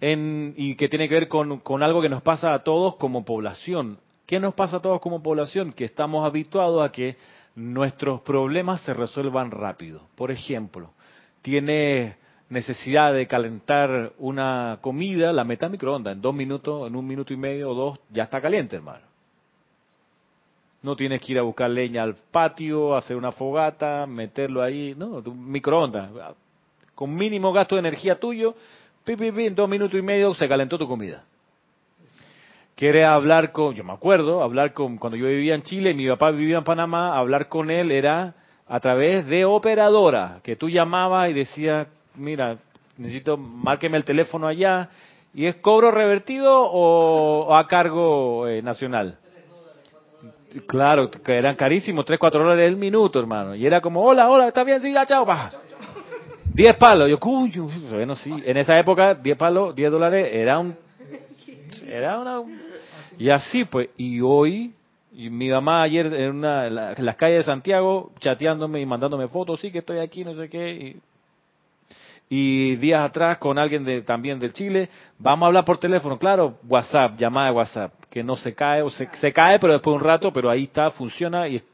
[0.00, 3.24] en- y que tiene que ver con, con algo que nos pasa a todos como
[3.24, 3.98] población.
[4.26, 5.72] ¿Qué nos pasa a todos como población?
[5.72, 7.16] Que estamos habituados a que
[7.54, 10.02] nuestros problemas se resuelvan rápido.
[10.16, 10.90] Por ejemplo,
[11.42, 12.16] tiene
[12.48, 17.36] necesidad de calentar una comida, la meta microondas, en dos minutos, en un minuto y
[17.36, 19.11] medio o dos, ya está caliente, hermano.
[20.82, 25.22] No tienes que ir a buscar leña al patio, hacer una fogata, meterlo ahí, no,
[25.22, 26.10] tu microondas.
[26.94, 28.54] Con mínimo gasto de energía tuyo,
[29.04, 31.24] pi, pi, pi, en dos minutos y medio se calentó tu comida.
[32.74, 36.08] Quieres hablar con, yo me acuerdo, hablar con, cuando yo vivía en Chile y mi
[36.08, 38.34] papá vivía en Panamá, hablar con él era
[38.66, 42.56] a través de operadora, que tú llamabas y decías, mira,
[42.96, 44.88] necesito, márqueme el teléfono allá,
[45.34, 49.18] y es cobro revertido o, o a cargo eh, nacional.
[50.66, 53.54] Claro, que eran carísimos, 3, 4 dólares el minuto, hermano.
[53.54, 55.50] Y era como, hola, hola, está bien, sí, ya, chao, pa.
[56.54, 57.08] 10 palos.
[57.08, 58.32] Yo, cuyo, bueno, sí.
[58.44, 60.76] En esa época, 10 palos, 10 dólares era un.
[61.86, 62.42] Era una.
[63.18, 63.88] Y así, pues.
[63.96, 64.72] Y hoy,
[65.12, 69.28] mi mamá ayer en, una, en, la- en las calles de Santiago, chateándome y mandándome
[69.28, 70.70] fotos, sí, que estoy aquí, no sé qué.
[70.70, 70.96] Y,
[72.34, 74.88] y días atrás con alguien de, también del Chile,
[75.18, 78.90] vamos a hablar por teléfono, claro, WhatsApp, llamada de WhatsApp, que no se cae, o
[78.90, 81.64] se, se cae, pero después de un rato, pero ahí está, funciona y es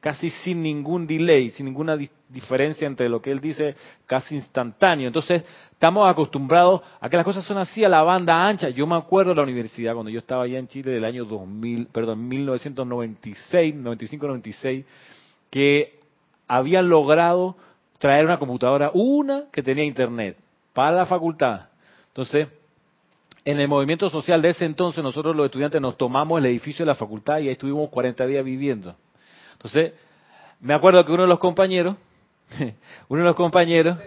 [0.00, 5.06] casi sin ningún delay, sin ninguna di- diferencia entre lo que él dice, casi instantáneo.
[5.06, 8.68] Entonces, estamos acostumbrados a que las cosas son así a la banda ancha.
[8.68, 11.86] Yo me acuerdo de la universidad, cuando yo estaba allá en Chile del año 2000,
[11.86, 14.84] perdón, 1996, 95-96,
[15.50, 16.00] que
[16.48, 17.56] habían logrado
[17.98, 20.36] traer una computadora, una que tenía internet,
[20.74, 21.68] para la facultad.
[22.08, 22.48] Entonces,
[23.44, 26.88] en el movimiento social de ese entonces, nosotros los estudiantes nos tomamos el edificio de
[26.88, 28.94] la facultad y ahí estuvimos 40 días viviendo.
[29.54, 29.92] Entonces,
[30.60, 31.96] me acuerdo que uno de los compañeros,
[33.08, 33.98] uno de los compañeros,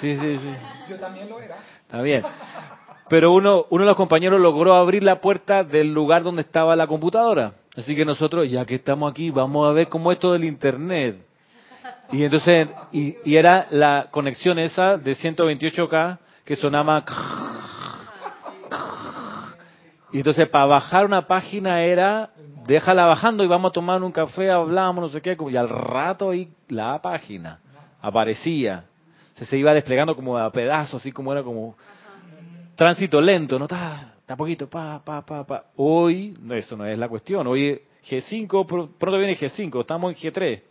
[0.00, 0.54] sí, sí, sí,
[0.90, 1.56] Yo también lo era.
[1.82, 2.22] está bien,
[3.08, 6.86] pero uno, uno de los compañeros logró abrir la puerta del lugar donde estaba la
[6.86, 7.54] computadora.
[7.76, 11.24] Así que nosotros, ya que estamos aquí, vamos a ver cómo es todo el internet.
[12.12, 17.04] Y entonces, y, y era la conexión esa de 128K que sonaba.
[20.12, 22.30] Y entonces para bajar una página era,
[22.66, 26.30] déjala bajando y vamos a tomar un café, hablamos, no sé qué, y al rato
[26.30, 27.60] ahí la página
[28.00, 28.84] aparecía.
[29.34, 31.76] Se, se iba desplegando como a pedazos, así como era como
[32.74, 33.68] tránsito lento, ¿no?
[33.68, 35.64] Ta, está poquito, pa, pa, pa, pa.
[35.76, 37.46] Hoy, no, eso no es la cuestión.
[37.46, 40.62] Hoy G5, pronto viene G5, estamos en G3.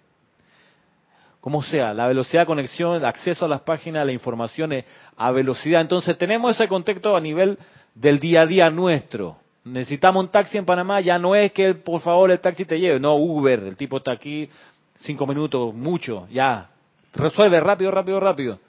[1.40, 4.72] Como sea, la velocidad de conexión, el acceso a las páginas, la información
[5.16, 5.82] a velocidad.
[5.82, 7.58] Entonces tenemos ese contexto a nivel
[8.00, 9.38] del día a día nuestro.
[9.64, 13.00] Necesitamos un taxi en Panamá, ya no es que por favor el taxi te lleve,
[13.00, 14.50] no Uber, el tipo está aquí
[14.98, 16.70] cinco minutos, mucho, ya,
[17.14, 18.60] resuelve rápido, rápido, rápido.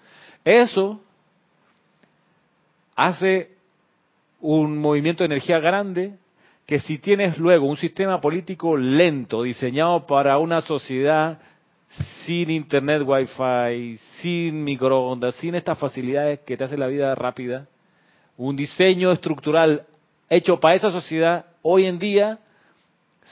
[0.44, 1.00] Eso
[2.96, 3.56] hace
[4.40, 6.14] un movimiento de energía grande
[6.66, 11.38] que si tienes luego un sistema político lento diseñado para una sociedad
[12.24, 17.68] sin internet wifi, sin microondas, sin estas facilidades que te hacen la vida rápida,
[18.38, 19.84] un diseño estructural
[20.30, 22.38] hecho para esa sociedad hoy en día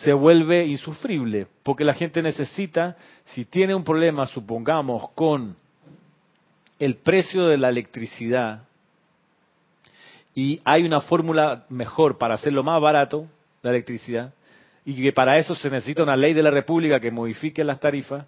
[0.03, 5.57] se vuelve insufrible, porque la gente necesita, si tiene un problema, supongamos, con
[6.79, 8.65] el precio de la electricidad,
[10.35, 13.27] y hay una fórmula mejor para hacerlo más barato,
[13.63, 14.35] la electricidad,
[14.85, 18.27] y que para eso se necesita una ley de la República que modifique las tarifas.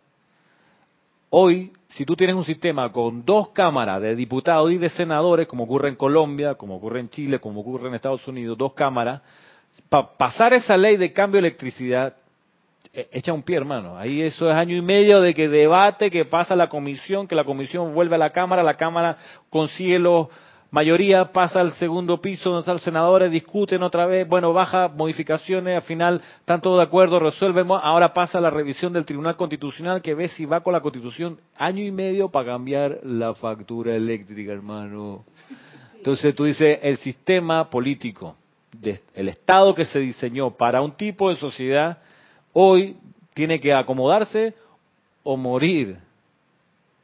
[1.30, 5.64] Hoy, si tú tienes un sistema con dos cámaras de diputados y de senadores, como
[5.64, 9.20] ocurre en Colombia, como ocurre en Chile, como ocurre en Estados Unidos, dos cámaras,
[9.90, 12.16] para pasar esa ley de cambio de electricidad,
[12.94, 13.98] e, echa un pie, hermano.
[13.98, 17.44] Ahí eso es año y medio de que debate, que pasa la comisión, que la
[17.44, 19.18] comisión vuelve a la Cámara, la Cámara
[19.50, 20.28] consigue los
[20.70, 25.76] mayoría pasa al segundo piso donde están los senadores, discuten otra vez, bueno, baja modificaciones,
[25.76, 30.14] al final están todos de acuerdo, resuelven, ahora pasa la revisión del Tribunal Constitucional que
[30.14, 35.24] ve si va con la Constitución año y medio para cambiar la factura eléctrica, hermano.
[35.96, 38.36] Entonces tú dices, el sistema político,
[39.14, 41.98] el Estado que se diseñó para un tipo de sociedad,
[42.52, 42.96] hoy
[43.34, 44.54] tiene que acomodarse
[45.22, 45.98] o morir.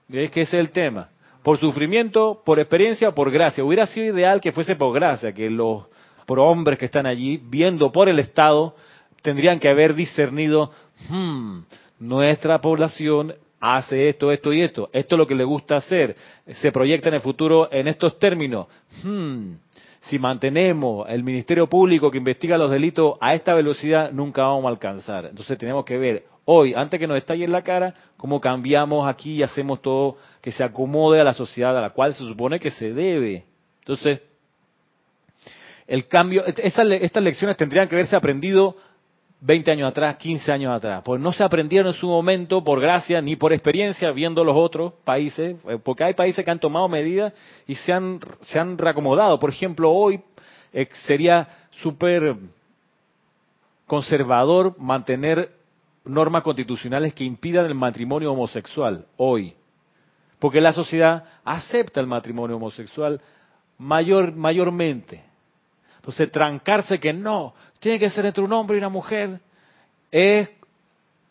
[0.08, 1.08] ¿Ves que ese es el tema?
[1.44, 3.62] Por sufrimiento, por experiencia o por gracia.
[3.62, 5.84] Hubiera sido ideal que fuese por gracia, que los
[6.26, 8.74] hombres que están allí, viendo por el Estado,
[9.20, 10.70] tendrían que haber discernido,
[11.10, 11.58] hmm,
[12.00, 16.72] nuestra población hace esto, esto y esto, esto es lo que le gusta hacer, se
[16.72, 18.66] proyecta en el futuro en estos términos.
[19.02, 19.56] Hmm,
[20.00, 24.68] si mantenemos el Ministerio Público que investiga los delitos a esta velocidad, nunca vamos a
[24.68, 25.26] alcanzar.
[25.26, 29.34] Entonces tenemos que ver hoy, antes que nos estalle en la cara, cómo cambiamos aquí
[29.34, 32.70] y hacemos todo que se acomode a la sociedad a la cual se supone que
[32.70, 33.44] se debe.
[33.80, 34.20] Entonces,
[35.86, 38.76] el cambio, estas lecciones tendrían que haberse aprendido
[39.40, 43.20] 20 años atrás, 15 años atrás, pues no se aprendieron en su momento por gracia
[43.20, 47.34] ni por experiencia viendo los otros países, eh, porque hay países que han tomado medidas
[47.66, 49.38] y se han, se han reacomodado.
[49.38, 50.22] Por ejemplo, hoy
[50.72, 51.46] eh, sería
[51.82, 52.36] súper
[53.86, 55.50] conservador mantener
[56.04, 59.54] normas constitucionales que impidan el matrimonio homosexual hoy.
[60.38, 63.20] Porque la sociedad acepta el matrimonio homosexual
[63.78, 65.24] mayor, mayormente.
[65.96, 69.40] Entonces, trancarse que no, tiene que ser entre un hombre y una mujer,
[70.10, 70.50] es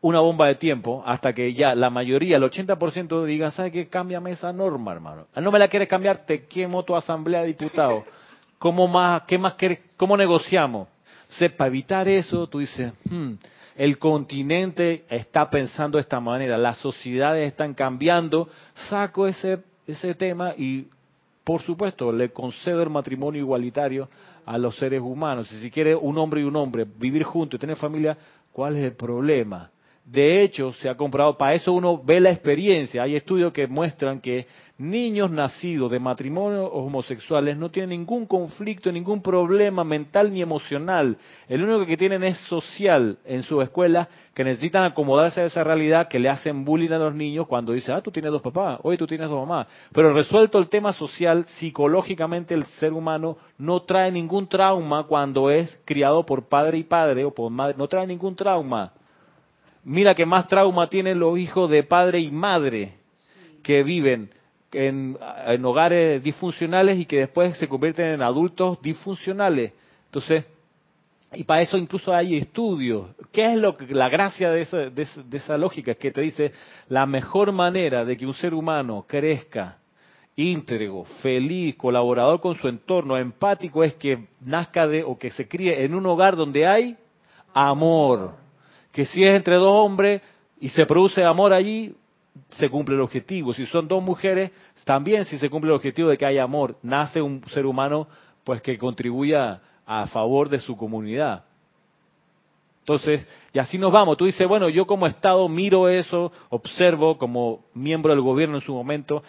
[0.01, 3.87] una bomba de tiempo hasta que ya la mayoría, el 80% diga, ¿sabe qué?
[3.87, 5.27] Cámbiame esa norma, hermano.
[5.33, 8.03] Ah, no me la quieres cambiar, te quemo tu asamblea de diputados.
[8.59, 10.87] ¿Cómo más, qué más quieres, cómo negociamos?
[11.57, 13.33] Para evitar eso, tú dices, hmm,
[13.75, 18.49] el continente está pensando de esta manera, las sociedades están cambiando,
[18.89, 20.87] saco ese, ese tema y,
[21.43, 24.09] por supuesto, le concedo el matrimonio igualitario
[24.45, 25.51] a los seres humanos.
[25.51, 28.17] Y si quiere un hombre y un hombre vivir juntos y tener familia,
[28.51, 29.71] ¿cuál es el problema?
[30.05, 33.03] De hecho, se ha comprado, para eso uno ve la experiencia.
[33.03, 39.21] Hay estudios que muestran que niños nacidos de matrimonios homosexuales no tienen ningún conflicto, ningún
[39.21, 41.17] problema mental ni emocional.
[41.47, 46.09] El único que tienen es social en su escuela, que necesitan acomodarse a esa realidad,
[46.09, 48.97] que le hacen bullying a los niños cuando dicen, ah, tú tienes dos papás, hoy
[48.97, 49.67] tú tienes dos mamás.
[49.93, 55.79] Pero resuelto el tema social, psicológicamente el ser humano no trae ningún trauma cuando es
[55.85, 58.91] criado por padre y padre o por madre, no trae ningún trauma.
[59.83, 62.93] Mira que más trauma tienen los hijos de padre y madre
[63.61, 64.29] que viven
[64.71, 65.17] en,
[65.65, 69.73] hogares disfuncionales y que después se convierten en adultos disfuncionales.
[70.05, 70.45] Entonces,
[71.33, 73.07] y para eso incluso hay estudios.
[73.31, 75.91] ¿Qué es lo que, la gracia de esa, de, esa lógica?
[75.91, 76.51] Es que te dice
[76.89, 79.79] la mejor manera de que un ser humano crezca
[80.35, 85.83] íntegro, feliz, colaborador con su entorno, empático, es que nazca de o que se críe
[85.83, 86.97] en un hogar donde hay
[87.53, 88.42] amor
[88.93, 90.21] que si es entre dos hombres
[90.59, 91.93] y se produce amor allí,
[92.51, 93.53] se cumple el objetivo.
[93.53, 94.51] Si son dos mujeres,
[94.85, 98.07] también si se cumple el objetivo de que haya amor, nace un ser humano
[98.43, 101.43] pues que contribuya a favor de su comunidad.
[102.81, 104.17] Entonces, y así nos vamos.
[104.17, 108.73] Tú dices, bueno, yo como Estado miro eso, observo como miembro del gobierno en su
[108.73, 109.23] momento,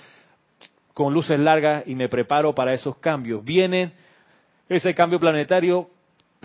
[0.93, 3.45] con luces largas y me preparo para esos cambios.
[3.45, 3.93] Vienen
[4.69, 5.89] ese cambio planetario,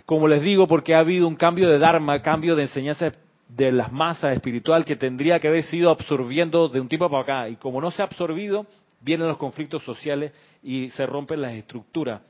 [0.06, 3.12] como les digo, porque ha habido un cambio de Dharma, cambio de enseñanza
[3.48, 7.50] de las masas espiritual que tendría que haber sido absorbiendo de un tiempo para acá.
[7.50, 8.66] Y como no se ha absorbido,
[9.02, 10.32] vienen los conflictos sociales
[10.62, 12.22] y se rompen las estructuras.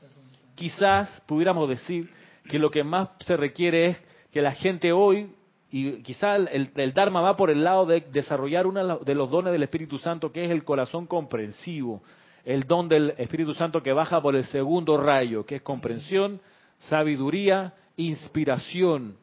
[0.54, 2.10] Quizás pudiéramos decir
[2.48, 4.02] que lo que más se requiere es
[4.32, 5.30] que la gente hoy,
[5.70, 9.52] y quizás el, el Dharma va por el lado de desarrollar uno de los dones
[9.52, 12.02] del Espíritu Santo, que es el corazón comprensivo,
[12.44, 16.40] el don del Espíritu Santo que baja por el segundo rayo, que es comprensión,
[16.80, 19.16] sabiduría, inspiración.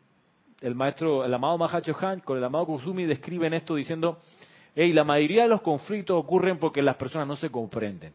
[0.61, 4.19] El maestro, el amado Mahacho Han con el amado Kusumi describen esto diciendo,
[4.75, 8.13] hey, la mayoría de los conflictos ocurren porque las personas no se comprenden.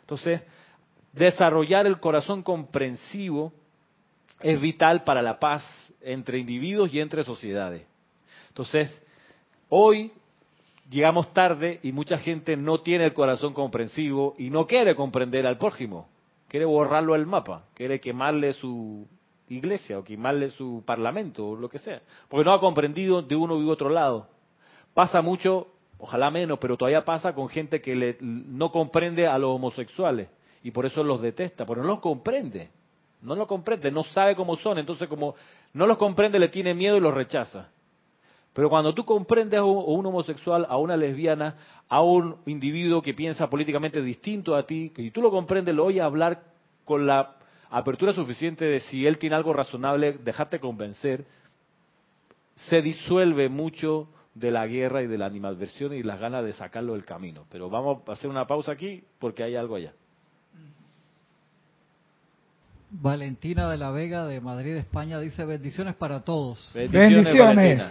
[0.00, 0.42] Entonces,
[1.12, 3.52] desarrollar el corazón comprensivo
[4.40, 5.64] es vital para la paz
[6.00, 7.86] entre individuos y entre sociedades.
[8.48, 9.02] Entonces,
[9.68, 10.12] hoy
[10.90, 15.58] llegamos tarde y mucha gente no tiene el corazón comprensivo y no quiere comprender al
[15.58, 16.08] prójimo,
[16.54, 19.08] quiere borrarlo del mapa, quiere quemarle su
[19.48, 23.56] iglesia o quemarle su parlamento o lo que sea, porque no ha comprendido de uno
[23.56, 24.28] u otro lado.
[24.94, 25.66] Pasa mucho,
[25.98, 30.28] ojalá menos, pero todavía pasa con gente que le, no comprende a los homosexuales
[30.62, 32.70] y por eso los detesta, porque no los comprende,
[33.20, 35.34] no los comprende, no sabe cómo son, entonces como
[35.72, 37.72] no los comprende le tiene miedo y los rechaza.
[38.54, 41.56] Pero cuando tú comprendes a un homosexual, a una lesbiana,
[41.88, 46.02] a un individuo que piensa políticamente distinto a ti, y tú lo comprendes, lo oyes
[46.02, 46.44] hablar
[46.84, 47.34] con la
[47.68, 51.24] apertura suficiente de si él tiene algo razonable, dejarte convencer,
[52.54, 56.92] se disuelve mucho de la guerra y de la animadversión y las ganas de sacarlo
[56.92, 57.46] del camino.
[57.50, 59.92] Pero vamos a hacer una pausa aquí porque hay algo allá.
[62.90, 66.70] Valentina de la Vega de Madrid, España, dice bendiciones para todos.
[66.72, 67.82] Bendiciones.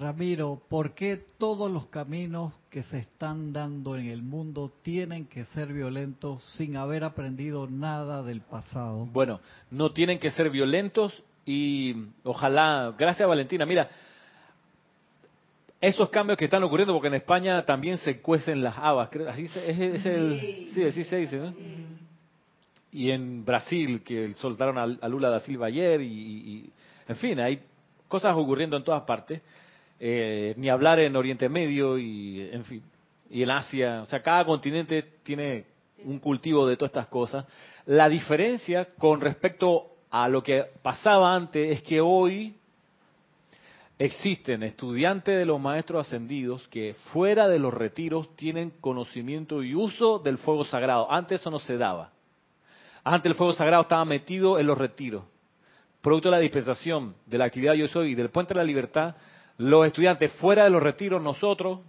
[0.00, 5.44] Ramiro, ¿por qué todos los caminos que se están dando en el mundo tienen que
[5.44, 9.04] ser violentos sin haber aprendido nada del pasado?
[9.12, 9.40] Bueno,
[9.70, 11.94] no tienen que ser violentos y
[12.24, 13.90] ojalá, gracias Valentina, mira,
[15.82, 20.06] esos cambios que están ocurriendo, porque en España también se cuecen las habas, así es,
[20.06, 21.54] el, sí, así se dice, ¿no?
[22.90, 26.70] Y en Brasil, que soltaron a, Lula da Silva ayer, y, y,
[27.06, 27.60] en fin, hay
[28.08, 29.42] cosas ocurriendo en todas partes.
[30.02, 32.82] Eh, ni hablar en Oriente Medio y en fin,
[33.28, 34.00] y en Asia.
[34.00, 35.66] O sea, cada continente tiene
[36.04, 37.44] un cultivo de todas estas cosas.
[37.84, 42.54] La diferencia con respecto a lo que pasaba antes es que hoy
[43.98, 50.18] existen estudiantes de los maestros ascendidos que fuera de los retiros tienen conocimiento y uso
[50.18, 51.12] del fuego sagrado.
[51.12, 52.10] Antes eso no se daba.
[53.04, 55.24] Antes el fuego sagrado estaba metido en los retiros.
[56.00, 59.16] Producto de la dispensación de la actividad Yo Soy y del Puente de la Libertad,
[59.60, 61.80] los estudiantes fuera de los retiros, nosotros,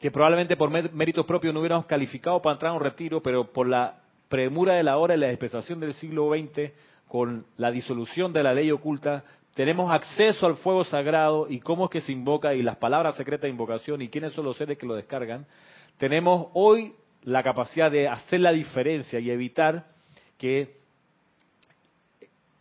[0.00, 3.68] que probablemente por méritos propios no hubiéramos calificado para entrar a un retiro, pero por
[3.68, 6.72] la premura de la hora y la dispensación del siglo XX,
[7.06, 9.22] con la disolución de la ley oculta,
[9.54, 13.42] tenemos acceso al fuego sagrado y cómo es que se invoca y las palabras secretas
[13.42, 15.46] de invocación y quiénes son los seres que lo descargan.
[15.98, 19.86] Tenemos hoy la capacidad de hacer la diferencia y evitar
[20.36, 20.78] que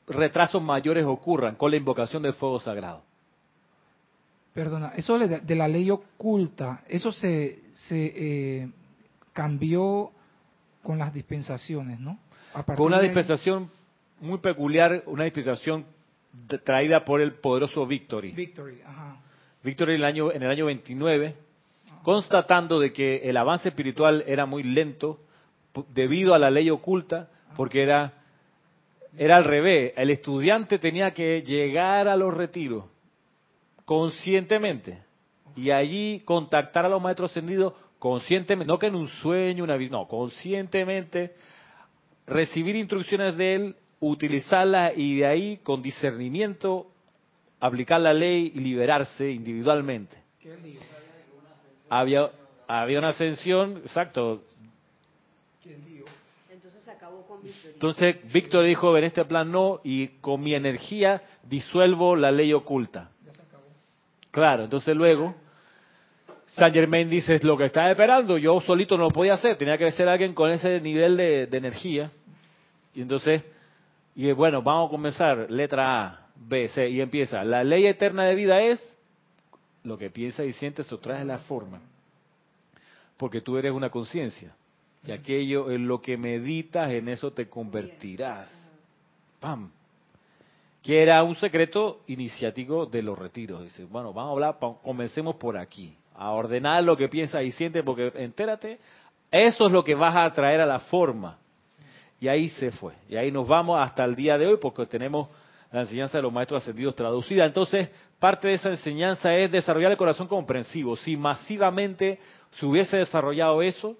[0.07, 3.01] retrasos mayores ocurran con la invocación del fuego sagrado.
[4.55, 8.69] Perdona, eso de, la ley oculta, eso se, se eh,
[9.33, 10.11] cambió
[10.81, 12.17] con las dispensaciones, ¿no?
[12.77, 13.69] Con una dispensación
[14.21, 15.85] muy peculiar, una dispensación
[16.63, 18.31] traída por el poderoso Victory.
[18.31, 19.17] Victory, ajá.
[19.61, 21.35] Victory en el año, en el año 29,
[22.01, 25.19] constatando de que el avance espiritual era muy lento
[25.89, 28.13] debido a la ley oculta, porque era,
[29.17, 29.91] era al revés.
[29.97, 32.94] El estudiante tenía que llegar a los retiros
[33.85, 35.03] conscientemente
[35.55, 40.07] y allí contactar a los maestros ascendidos conscientemente, no que en un sueño, una no,
[40.07, 41.35] conscientemente
[42.27, 46.87] recibir instrucciones de él, utilizarlas y de ahí con discernimiento
[47.59, 50.17] aplicar la ley y liberarse individualmente.
[51.89, 52.31] Había
[52.67, 54.41] había una ascensión, exacto.
[56.49, 57.71] Entonces acabó con Víctor.
[57.73, 63.11] Entonces Víctor dijo, en este plan no, y con mi energía disuelvo la ley oculta.
[64.35, 65.33] Claro, entonces luego
[66.45, 69.89] San Germain dice, lo que estaba esperando, yo solito no lo podía hacer, tenía que
[69.91, 72.11] ser alguien con ese nivel de, energía.
[72.93, 73.45] Y entonces,
[74.13, 77.45] y bueno, vamos a comenzar, letra A, B, C, y empieza.
[77.45, 78.97] La ley eterna de vida es
[79.83, 81.79] lo que piensa y siente, trae la forma.
[83.15, 84.53] Porque tú eres una conciencia.
[85.07, 88.53] Y aquello en lo que meditas, en eso te convertirás.
[89.39, 89.71] ¡Pam!
[90.85, 93.63] Que era un secreto iniciático de los retiros.
[93.63, 97.83] Dice, bueno, vamos a hablar, comencemos por aquí, a ordenar lo que piensas y sientes,
[97.83, 98.77] porque entérate,
[99.31, 101.39] eso es lo que vas a traer a la forma.
[102.19, 102.93] y ahí se fue.
[103.09, 105.27] Y ahí nos vamos hasta el día de hoy porque tenemos
[105.71, 107.45] la enseñanza de los maestros ascendidos traducida.
[107.45, 110.95] Entonces, parte de esa enseñanza es desarrollar el corazón comprensivo.
[110.95, 112.19] Si masivamente
[112.51, 113.97] se hubiese desarrollado eso,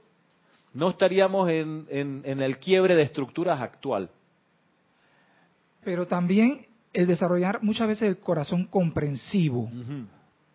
[0.73, 4.09] no estaríamos en, en- en el quiebre de estructuras actual.
[5.83, 6.65] Pero también
[6.96, 9.70] el desarrollar muchas veces el corazón comprensivo,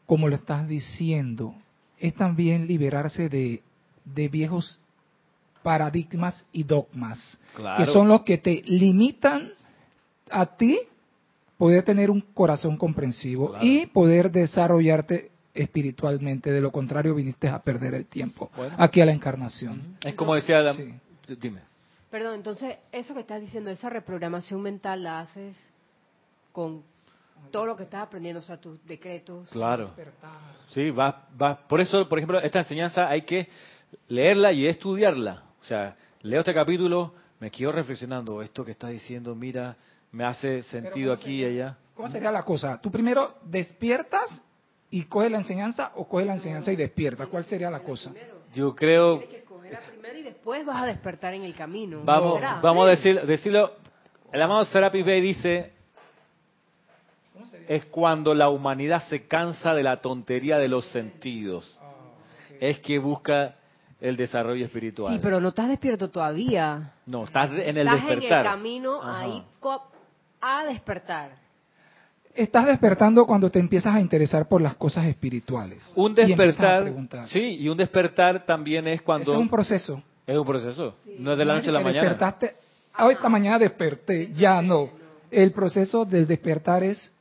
[0.06, 1.54] como lo estás diciendo,
[1.98, 3.62] es también liberarse de,
[4.04, 4.80] de viejos
[5.62, 7.76] paradigmas y dogmas, Claro.
[7.84, 9.50] que son los que te limitan
[10.30, 10.78] a ti
[11.58, 13.64] poder tener un corazón comprensivo Claro.
[13.66, 16.50] y poder desarrollarte espiritualmente.
[16.50, 18.74] De lo contrario, viniste a perder el tiempo Bueno.
[18.78, 19.98] aquí a la encarnación.
[20.00, 20.72] Es como decía la...
[20.72, 20.94] Sí.
[21.40, 21.60] Dime.
[22.10, 25.54] Perdón, entonces, eso que estás diciendo, esa reprogramación mental la haces
[26.52, 26.82] con
[27.50, 29.48] todo lo que estás aprendiendo, o sea, tus decretos.
[29.50, 29.90] Claro.
[30.68, 31.66] Sí, va, va.
[31.66, 33.48] Por eso, por ejemplo, esta enseñanza hay que
[34.08, 35.44] leerla y estudiarla.
[35.60, 39.76] O sea, leo este capítulo, me quedo reflexionando, esto que está diciendo, mira,
[40.12, 41.76] me hace sentido ¿cómo aquí y allá.
[41.94, 42.80] ¿Cómo sería la cosa?
[42.80, 44.42] ¿Tú primero despiertas
[44.90, 47.28] y coges la enseñanza o coges la enseñanza y despiertas?
[47.28, 48.12] ¿Cuál sería la cosa?
[48.54, 52.02] Yo creo, Tienes que cogerla primero y después vas a despertar en el camino.
[52.04, 53.72] vamos, vamos a decir, decirlo,
[54.32, 55.72] el amado Serapis Bey dice,
[57.70, 61.72] es cuando la humanidad se cansa de la tontería de los sentidos.
[62.58, 63.54] Es que busca
[64.00, 65.14] el desarrollo espiritual.
[65.14, 66.94] Sí, pero no estás despierto todavía.
[67.06, 68.32] No, estás en el estás despertar.
[68.32, 69.20] en el camino Ajá.
[69.20, 69.44] ahí
[70.40, 71.30] a despertar.
[72.34, 75.92] Estás despertando cuando te empiezas a interesar por las cosas espirituales.
[75.94, 76.92] Un despertar,
[77.28, 80.02] sí, y un despertar también es cuando Ese es un proceso.
[80.26, 82.02] es un proceso, no es de la No noche a la mañana.
[82.08, 82.52] Despertaste,
[82.94, 84.90] ah, esta mañana desperté, ya no.
[85.30, 87.12] El proceso del despertar es,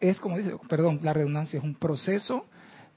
[0.00, 2.46] es como dice, perdón, la redundancia, es un proceso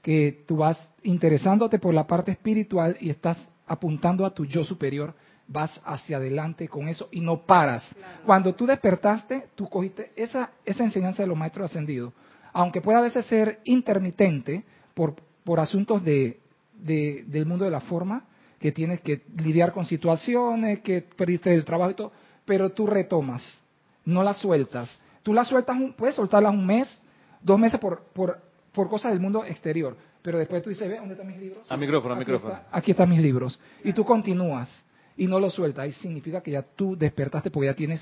[0.02, 5.14] que tú vas interesándote por la parte espiritual y estás apuntando a tu yo superior,
[5.46, 7.94] vas hacia adelante con eso y no paras.
[8.26, 12.12] Cuando tú despertaste, tú cogiste esa, esa enseñanza de los maestros ascendidos,
[12.52, 16.40] aunque pueda a veces ser intermitente por, por asuntos de,
[16.74, 18.24] de- del mundo de la forma,
[18.58, 22.12] que tienes que lidiar con situaciones, que perdiste el trabajo y todo,
[22.44, 23.60] pero tú retomas,
[24.04, 25.00] no las sueltas.
[25.22, 27.00] Tú las sueltas, un- puedes soltarlas un mes,
[27.42, 28.40] dos meses por, por,
[28.72, 31.70] por cosas del mundo exterior, pero después tú dices, ve, ¿dónde están mis libros?
[31.70, 32.54] Al micrófono, Aquí micrófono.
[32.54, 33.58] está- aquí están mis libros.
[33.84, 34.84] Y tú continúas
[35.16, 35.84] y no los sueltas.
[35.84, 38.00] Ahí significa que ya tú despertaste porque ya tienes,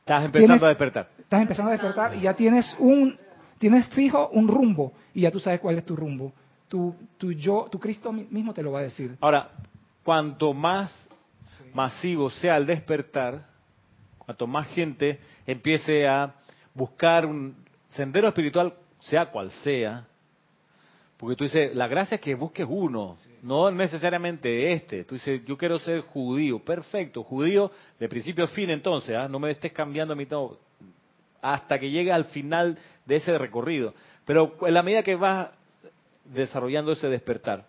[0.00, 1.08] Estás empezando Tienes- a despertar.
[1.18, 3.18] estás empezando a despertar y ya tienes un,
[3.58, 6.32] tienes fijo un rumbo y ya tú sabes cuál es tu rumbo.
[6.68, 9.16] Tu, tu yo, tu Cristo mi- mismo te lo va a decir.
[9.20, 9.50] Ahora,
[10.04, 10.92] cuanto más
[11.74, 13.46] masivo sea el despertar,
[14.26, 16.34] cuanto más gente empiece a
[16.74, 17.56] buscar un
[17.90, 20.06] sendero espiritual, sea cual sea,
[21.16, 25.04] porque tú dices, la gracia es que busques uno, no necesariamente este.
[25.04, 29.26] Tú dices, yo quiero ser judío, perfecto, judío de principio a fin entonces, ¿ah?
[29.26, 30.38] no me estés cambiando a mitad
[31.40, 33.94] hasta que llegue al final de ese recorrido.
[34.26, 35.48] Pero en la medida que vas
[36.24, 37.66] desarrollando ese despertar,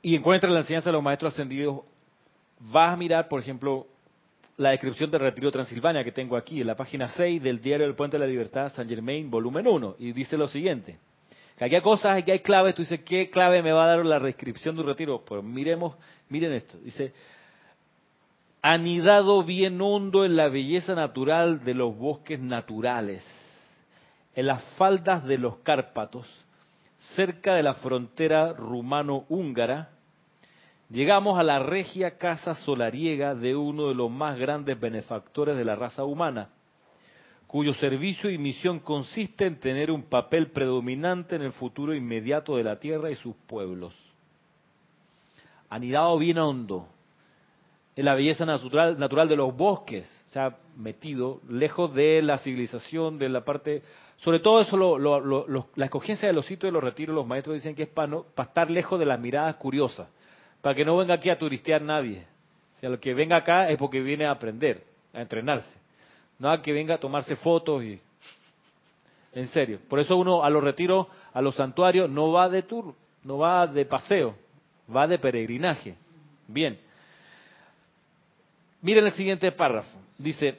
[0.00, 1.80] y encuentras la enseñanza de los maestros ascendidos,
[2.60, 3.86] vas a mirar, por ejemplo,
[4.56, 7.94] la descripción del Retiro Transilvania que tengo aquí, en la página 6 del diario del
[7.94, 10.98] Puente de la Libertad, San Germain, volumen 1, y dice lo siguiente.
[11.56, 14.04] Que aquí hay cosas, aquí hay claves, tú dices, ¿qué clave me va a dar
[14.04, 15.24] la descripción de un retiro?
[15.24, 15.96] Pues miremos,
[16.28, 16.78] miren esto.
[16.78, 17.12] Dice,
[18.62, 23.24] anidado bien hondo en la belleza natural de los bosques naturales,
[24.34, 26.26] en las faldas de los Cárpatos,
[27.14, 29.90] cerca de la frontera rumano-húngara,
[30.90, 35.74] llegamos a la regia casa solariega de uno de los más grandes benefactores de la
[35.74, 36.48] raza humana,
[37.46, 42.64] cuyo servicio y misión consiste en tener un papel predominante en el futuro inmediato de
[42.64, 43.94] la tierra y sus pueblos.
[45.70, 46.88] Anidado bien hondo
[47.96, 53.18] en la belleza natural, natural de los bosques, o sea, metido lejos de la civilización,
[53.18, 53.82] de la parte...
[54.18, 57.26] Sobre todo eso, lo- lo- lo- la escogencia de los sitios de los retiros, los
[57.26, 60.08] maestros dicen que es para, para estar lejos de las miradas curiosas,
[60.62, 62.24] para que no venga aquí a turistear nadie.
[62.76, 65.78] O sea, lo que venga acá es porque viene a aprender, a entrenarse.
[66.38, 68.00] No a que venga a tomarse fotos y...
[69.32, 69.78] En serio.
[69.88, 72.94] Por eso uno a los retiros, a los santuarios, no va de tour,
[73.24, 74.34] no va de paseo,
[74.94, 75.94] va de peregrinaje.
[76.46, 76.78] Bien.
[78.80, 79.98] Miren el siguiente párrafo.
[80.16, 80.58] Dice,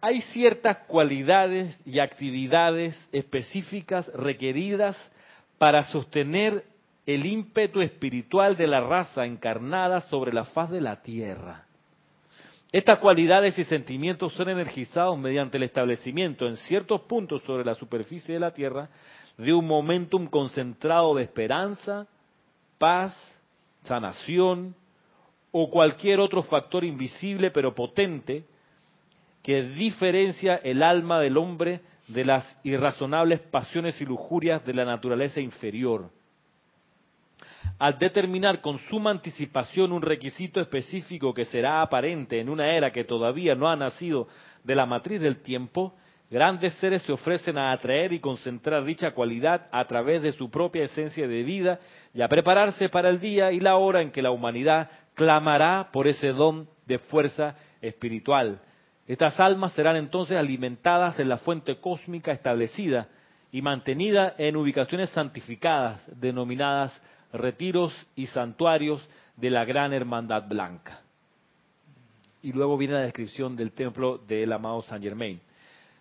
[0.00, 4.96] hay ciertas cualidades y actividades específicas requeridas
[5.58, 6.64] para sostener
[7.06, 11.64] el ímpetu espiritual de la raza encarnada sobre la faz de la tierra.
[12.72, 18.34] Estas cualidades y sentimientos son energizados mediante el establecimiento en ciertos puntos sobre la superficie
[18.34, 18.88] de la tierra
[19.38, 22.06] de un momentum concentrado de esperanza,
[22.78, 23.16] paz,
[23.84, 24.74] sanación,
[25.52, 28.44] o cualquier otro factor invisible pero potente
[29.42, 35.40] que diferencia el alma del hombre de las irrazonables pasiones y lujurias de la naturaleza
[35.40, 36.10] inferior.
[37.78, 43.04] Al determinar con suma anticipación un requisito específico que será aparente en una era que
[43.04, 44.28] todavía no ha nacido
[44.64, 45.94] de la matriz del tiempo,
[46.30, 50.84] grandes seres se ofrecen a atraer y concentrar dicha cualidad a través de su propia
[50.84, 51.78] esencia de vida
[52.14, 56.06] y a prepararse para el día y la hora en que la humanidad clamará por
[56.06, 58.58] ese don de fuerza espiritual.
[59.06, 63.08] Estas almas serán entonces alimentadas en la fuente cósmica establecida
[63.52, 67.02] y mantenida en ubicaciones santificadas, denominadas
[67.32, 69.06] retiros y santuarios
[69.36, 71.02] de la gran hermandad blanca.
[72.42, 75.40] Y luego viene la descripción del templo del amado Saint Germain,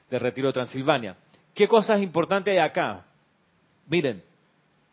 [0.09, 1.15] del retiro de Transilvania.
[1.53, 3.05] ¿Qué cosas importantes hay acá?
[3.87, 4.21] Miren,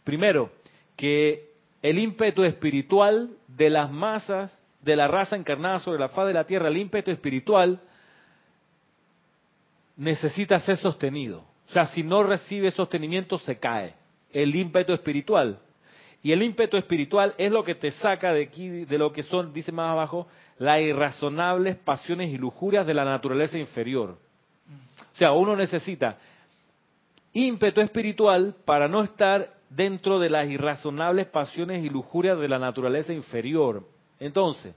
[0.05, 0.51] primero,
[0.97, 1.51] que
[1.83, 6.45] el ímpetu espiritual de las masas de la raza encarnada sobre la faz de la
[6.45, 7.81] tierra, el ímpetu espiritual,
[9.97, 11.45] necesita ser sostenido.
[11.69, 13.95] O sea, si no recibe sostenimiento, se cae.
[14.33, 15.59] El ímpetu espiritual.
[16.23, 19.53] Y el ímpetu espiritual es lo que te saca de aquí, de lo que son,
[19.53, 24.19] dice más abajo, las irrazonables pasiones y lujurias de la naturaleza inferior.
[25.15, 26.19] O sea, uno necesita
[27.33, 33.13] ímpetu espiritual para no estar dentro de las irrazonables pasiones y lujurias de la naturaleza
[33.13, 33.85] inferior.
[34.21, 34.75] Entonces,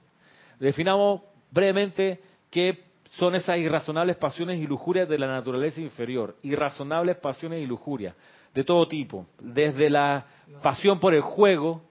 [0.60, 1.22] definamos
[1.52, 2.86] brevemente qué
[3.18, 6.36] son esas irrazonables pasiones y lujurias de la naturaleza inferior.
[6.42, 8.16] Irrazonables pasiones y lujurias
[8.56, 10.26] de todo tipo, desde la
[10.64, 11.82] pasión por el juego,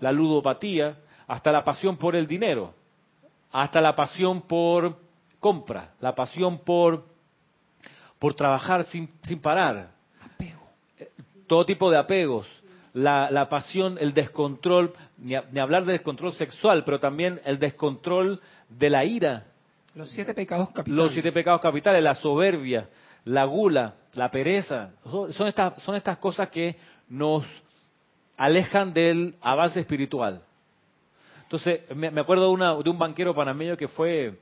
[0.00, 0.96] la ludopatía,
[1.26, 2.72] hasta la pasión por el dinero,
[3.52, 4.96] hasta la pasión por
[5.40, 7.04] compra, la pasión por,
[8.18, 9.90] por trabajar sin, sin parar.
[11.46, 12.48] Todo tipo de apegos,
[12.94, 18.40] la, la pasión, el descontrol, ni, ni hablar de descontrol sexual, pero también el descontrol
[18.70, 19.44] de la ira.
[19.94, 20.96] Los siete pecados capitales.
[20.96, 22.88] Los siete pecados capitales, la soberbia,
[23.26, 26.76] la gula, la pereza, son estas, son estas cosas que
[27.08, 27.44] nos
[28.36, 30.42] alejan del avance espiritual.
[31.42, 34.38] Entonces, me, acuerdo de, una, de, un banquero panameño que fue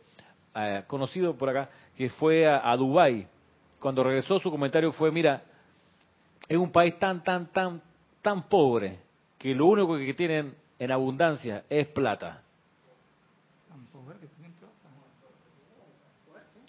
[0.55, 3.27] eh, conocido por acá, que fue a, a Dubái.
[3.81, 5.43] Cuando regresó, su comentario fue, mira,
[6.47, 7.81] es un país tan, tan, tan,
[8.21, 8.99] tan pobre
[9.39, 12.43] que lo único que tienen en abundancia es plata.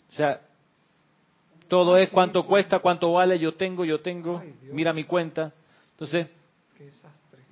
[0.10, 0.40] O sea,
[1.68, 4.42] todo es cuánto cuesta, cuánto vale, yo tengo, yo tengo,
[4.72, 5.54] mira mi cuenta.
[5.92, 6.34] Entonces,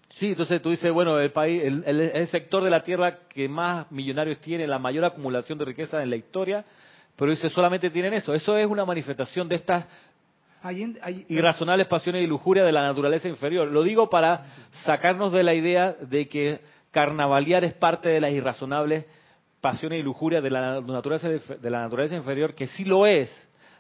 [0.10, 4.40] sí, entonces tú dices, bueno, el país, el, sector de la tierra que más millonarios
[4.40, 6.66] tiene, la mayor acumulación de riqueza en la historia,
[7.16, 8.34] pero dice, solamente tienen eso.
[8.34, 9.86] Eso es una manifestación de estas
[11.28, 13.68] irrazonables pasiones y lujuria de la naturaleza inferior.
[13.68, 14.46] Lo digo para
[14.84, 16.62] sacarnos de la idea de que
[16.92, 19.06] carnavalear es parte de las irrazonables
[19.60, 23.30] pasiones y lujuria de la naturaleza, de la naturaleza inferior, que sí lo es,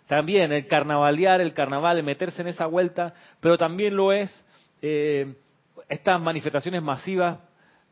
[0.07, 4.45] también el carnavalear, el carnaval, el meterse en esa vuelta, pero también lo es
[4.81, 5.35] eh,
[5.89, 7.39] estas manifestaciones masivas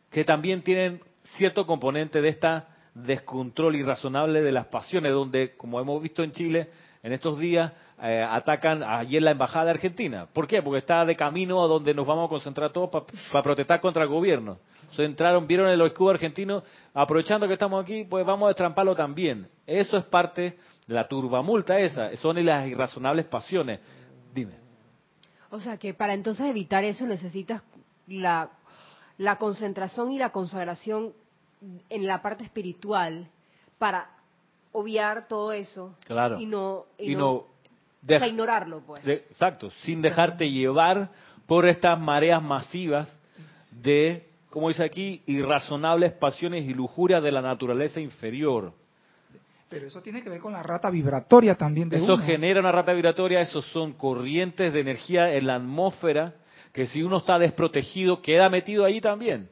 [0.10, 1.02] que también tienen
[1.38, 6.70] cierto componente de esta descontrol irrazonable de las pasiones, donde, como hemos visto en Chile
[7.04, 10.28] en estos días, eh, atacan ayer la embajada de Argentina.
[10.32, 10.62] ¿Por qué?
[10.62, 14.10] Porque está de camino a donde nos vamos a concentrar todos para protestar contra el
[14.10, 14.60] gobierno.
[14.92, 16.64] Se entraron, vieron el escudo argentino,
[16.94, 19.48] aprovechando que estamos aquí, pues vamos a destramparlo también.
[19.66, 23.80] Eso es parte la turbamulta esa, son las irrazonables pasiones.
[24.34, 24.54] Dime.
[25.50, 27.64] O sea que para entonces evitar eso necesitas
[28.08, 28.50] la,
[29.18, 31.14] la concentración y la consagración
[31.90, 33.28] en la parte espiritual
[33.78, 34.10] para
[34.72, 36.40] obviar todo eso claro.
[36.40, 37.48] y no, y, no, o
[38.08, 41.10] sea, ignorarlo pues exacto sin dejarte llevar
[41.46, 43.14] por estas mareas masivas
[43.72, 48.74] de como dice aquí irrazonables pasiones y lujurias de la naturaleza inferior
[49.72, 52.92] pero eso tiene que ver con la rata vibratoria también de Eso genera una rata
[52.92, 56.34] vibratoria, esos son corrientes de energía en la atmósfera
[56.74, 59.50] que si uno está desprotegido queda metido ahí también.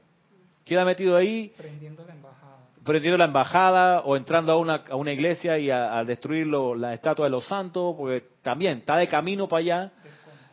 [0.65, 2.57] Queda metido ahí prendiendo la embajada.
[2.83, 7.25] Prendiendo la embajada o entrando a una, a una iglesia y a, destruir la estatua
[7.25, 9.91] de los santos, porque también está de camino para allá.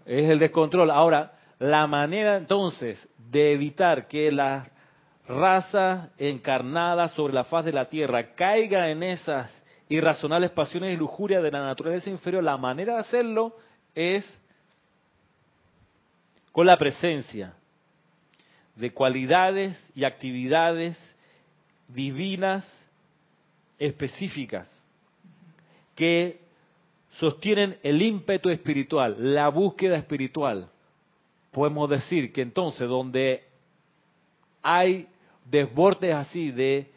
[0.04, 0.92] Es el descontrol.
[0.92, 4.70] Ahora, la manera entonces de evitar que la
[5.28, 9.50] raza encarnada sobre la faz de la tierra caiga en esas
[9.88, 13.56] irrazonables pasiones y lujuria de la naturaleza inferior, la manera de hacerlo
[13.94, 14.24] es
[16.52, 17.54] con la presencia
[18.74, 20.98] de cualidades y actividades
[21.88, 22.66] divinas
[23.78, 24.70] específicas
[25.94, 26.40] que
[27.12, 30.68] sostienen el ímpetu espiritual, la búsqueda espiritual.
[31.56, 33.42] Podemos decir que entonces donde
[34.62, 35.08] hay
[35.50, 36.92] desbordes así de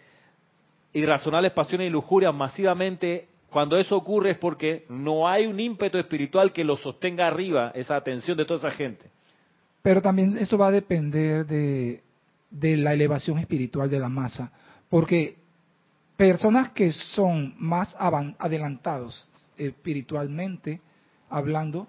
[0.91, 6.51] irrazonables pasiones y lujurias masivamente, cuando eso ocurre es porque no hay un ímpetu espiritual
[6.51, 9.05] que lo sostenga arriba, esa atención de toda esa gente.
[9.82, 12.03] Pero también eso va a depender de,
[12.49, 14.51] de la elevación espiritual de la masa,
[14.89, 15.38] porque
[16.18, 20.82] personas que son más adelantados espiritualmente
[21.30, 21.88] hablando,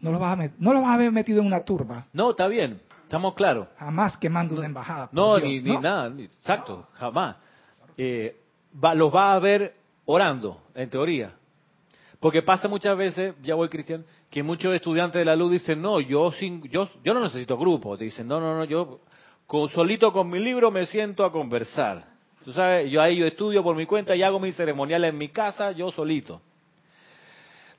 [0.00, 2.46] no los, vas a no los vas a haber metido en una turba, No, está
[2.48, 3.68] bien, estamos claros.
[3.78, 5.08] jamás quemando una embajada.
[5.12, 5.80] No, Dios, ni, ni ¿no?
[5.80, 7.36] nada, ni- exacto, jamás.
[7.96, 8.36] Eh,
[8.82, 9.74] va- los va a ver
[10.06, 11.32] orando, en teoría.
[12.20, 16.00] Porque pasa muchas veces, ya voy Cristian, que muchos estudiantes de la luz dicen, no,
[16.00, 17.96] yo sin, yo, yo no necesito grupo.
[17.98, 19.00] Te dicen, no, no, no, yo
[19.46, 22.06] con, solito con mi libro me siento a conversar.
[22.44, 25.28] Tú sabes, yo ahí yo estudio por mi cuenta y hago mis ceremoniales en mi
[25.28, 26.40] casa, yo solito.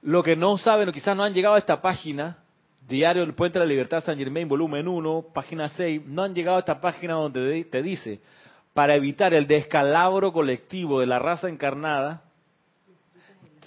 [0.01, 2.37] Lo que no saben, o quizás no han llegado a esta página,
[2.87, 6.57] Diario del Puente de la Libertad San Germain, volumen 1, página 6, no han llegado
[6.57, 8.19] a esta página donde te dice,
[8.73, 12.21] para evitar el descalabro colectivo de la raza encarnada,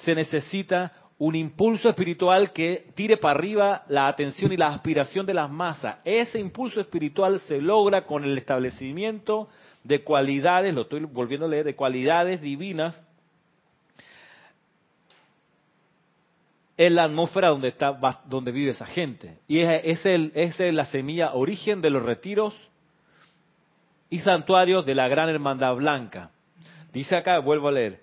[0.04, 5.34] se necesita un impulso espiritual que tire para arriba la atención y la aspiración de
[5.34, 5.96] las masas.
[6.04, 9.48] Ese impulso espiritual se logra con el establecimiento
[9.82, 13.02] de cualidades, lo estoy volviendo a leer, de cualidades divinas
[16.78, 19.38] en la atmósfera donde está donde vive esa gente.
[19.48, 22.54] Y es, es el, es la semilla origen de los retiros
[24.08, 26.30] y santuarios de la Gran Hermandad Blanca.
[26.92, 28.00] Dice acá, vuelvo a leer.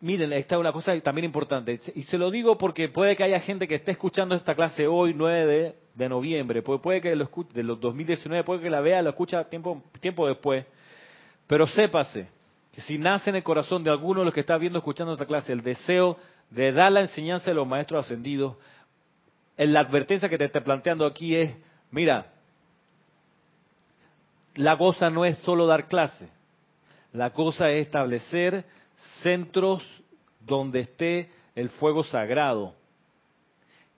[0.00, 1.80] Miren, esta es una cosa también importante.
[1.94, 5.14] Y se lo digo porque puede que haya gente que esté escuchando esta clase hoy,
[5.14, 6.60] 9 de, de noviembre.
[6.60, 9.80] Puede, puede que lo escuche, de los 2019, puede que la vea, lo escucha tiempo,
[10.00, 10.66] tiempo después.
[11.46, 12.28] Pero sépase
[12.72, 15.26] que si nace en el corazón de alguno de los que está viendo, escuchando esta
[15.26, 16.18] clase, el deseo
[16.50, 18.56] de dar la enseñanza de los maestros ascendidos,
[19.56, 21.56] en la advertencia que te está planteando aquí es,
[21.90, 22.26] mira,
[24.54, 26.28] la cosa no es solo dar clase,
[27.12, 28.64] la cosa es establecer
[29.22, 29.84] centros
[30.40, 32.74] donde esté el fuego sagrado,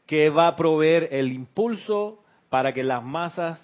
[0.06, 3.60] que va a proveer el impulso para que las masas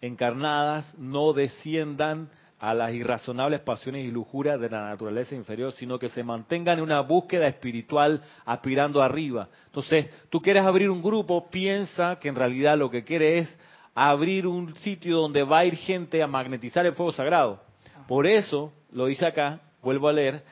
[0.00, 6.08] encarnadas no desciendan a las irrazonables pasiones y lujurias de la naturaleza inferior, sino que
[6.08, 9.48] se mantengan en una búsqueda espiritual aspirando arriba.
[9.66, 13.58] Entonces, tú quieres abrir un grupo, piensa que en realidad lo que quiere es
[13.94, 17.60] abrir un sitio donde va a ir gente a magnetizar el fuego sagrado.
[18.06, 20.42] Por eso, lo dice acá, vuelvo a leer,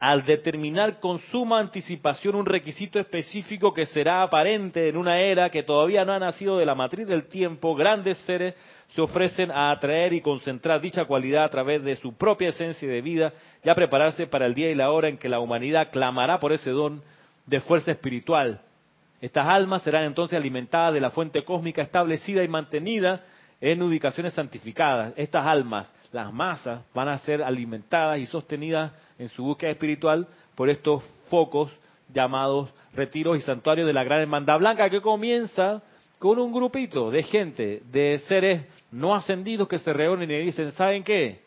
[0.00, 5.64] al determinar con suma anticipación un requisito específico que será aparente en una era que
[5.64, 8.54] todavía no ha nacido de la matriz del tiempo, grandes seres
[8.88, 13.02] se ofrecen a atraer y concentrar dicha cualidad a través de su propia esencia de
[13.02, 13.32] vida
[13.64, 16.52] y a prepararse para el día y la hora en que la humanidad clamará por
[16.52, 17.02] ese don
[17.44, 18.60] de fuerza espiritual.
[19.20, 23.24] Estas almas serán entonces alimentadas de la fuente cósmica establecida y mantenida
[23.60, 25.12] en ubicaciones santificadas.
[25.16, 30.68] Estas almas, las masas, van a ser alimentadas y sostenidas en su búsqueda espiritual por
[30.68, 31.70] estos focos
[32.12, 35.82] llamados retiros y santuarios de la Gran Hermandad Blanca, que comienza
[36.18, 41.04] con un grupito de gente, de seres no ascendidos que se reúnen y dicen, ¿saben
[41.04, 41.42] qué?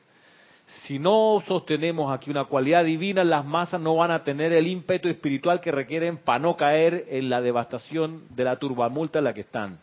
[0.83, 5.09] Si no sostenemos aquí una cualidad divina, las masas no van a tener el ímpetu
[5.09, 9.41] espiritual que requieren para no caer en la devastación de la turbamulta en la que
[9.41, 9.79] están.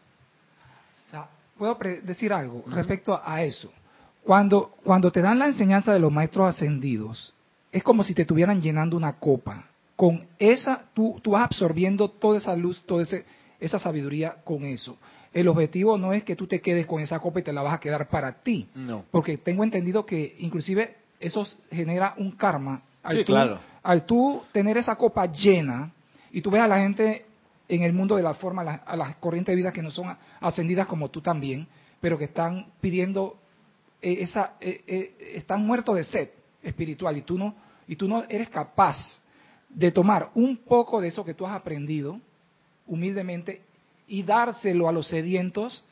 [1.58, 3.70] Puedo decir algo respecto a eso.
[4.24, 7.34] Cuando, cuando te dan la enseñanza de los maestros ascendidos,
[7.72, 9.64] es como si te estuvieran llenando una copa.
[9.96, 13.24] Con esa, tú, tú vas absorbiendo toda esa luz, toda ese-
[13.58, 14.96] esa sabiduría con eso.
[15.32, 17.74] El objetivo no es que tú te quedes con esa copa y te la vas
[17.74, 18.68] a quedar para ti.
[18.74, 19.04] No.
[19.10, 22.82] Porque tengo entendido que inclusive eso genera un karma.
[23.02, 23.58] Al Sí, tú, claro.
[23.82, 25.90] Al tú tener esa copa llena
[26.30, 27.26] y tú ves a la gente
[27.68, 29.90] en el mundo de la forma, a las, a las corrientes de vida que no
[29.90, 31.66] son ascendidas como tú también,
[32.00, 33.36] pero que están pidiendo
[34.00, 36.30] eh, esa, eh, eh, están muertos de sed
[36.62, 37.54] espiritual y tú no
[37.88, 38.96] y tú no eres capaz
[39.70, 42.20] de tomar un poco de eso que tú has aprendido
[42.86, 43.62] humildemente
[44.06, 45.84] y dárselo a los sedientos,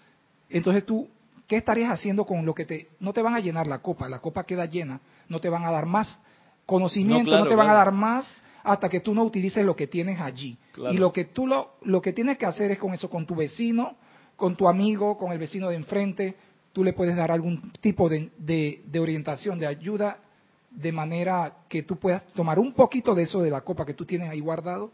[0.48, 1.08] entonces tú,
[1.46, 2.88] ¿qué estarías haciendo con lo que te...
[3.00, 5.70] No te van a llenar la copa, la copa queda llena, no te van a
[5.70, 6.20] dar más
[6.64, 10.20] conocimiento, no, te van a dar más hasta que tú no utilices lo que tienes
[10.20, 10.56] allí.
[10.92, 13.34] Y lo que tú lo, lo que tienes que hacer es con eso, con tu
[13.34, 13.96] vecino,
[14.36, 16.34] con tu amigo, con el vecino de enfrente,
[16.72, 20.18] tú le puedes dar algún tipo de, de- orientación, de ayuda,
[20.70, 24.04] de manera que tú puedas tomar un poquito de eso de la copa que tú
[24.04, 24.92] tienes ahí guardado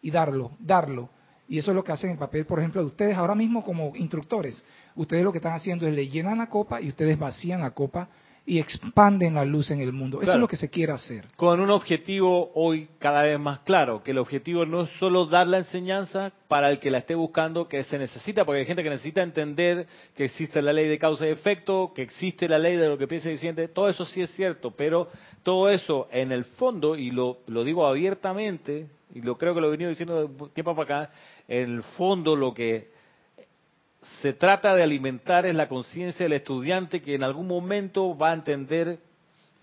[0.00, 1.10] y darlo, darlo.
[1.48, 3.94] Y eso es lo que hacen el papel, por ejemplo, de ustedes ahora mismo como
[3.96, 4.62] instructores.
[4.96, 8.08] Ustedes lo que están haciendo es le llenan la copa y ustedes vacían la copa
[8.48, 10.16] y expanden la luz en el mundo.
[10.16, 10.38] Eso Claro.
[10.38, 11.26] es lo que se quiere hacer.
[11.36, 15.46] Con un objetivo hoy cada vez más claro, que el objetivo no es solo dar
[15.46, 18.88] la enseñanza para el que la esté buscando, que se necesita, porque hay gente que
[18.88, 19.86] necesita entender
[20.16, 23.06] que existe la ley de causa y efecto, que existe la ley de lo que
[23.06, 25.08] piensa y siente, todo eso sí es cierto, pero
[25.42, 29.68] todo eso en el fondo, y lo, lo digo abiertamente, y lo creo que lo
[29.68, 31.12] he venido diciendo de tiempo para acá,
[31.48, 32.96] en el fondo lo que
[34.20, 38.34] se trata de alimentar es la conciencia del estudiante que en algún momento va a
[38.34, 38.98] entender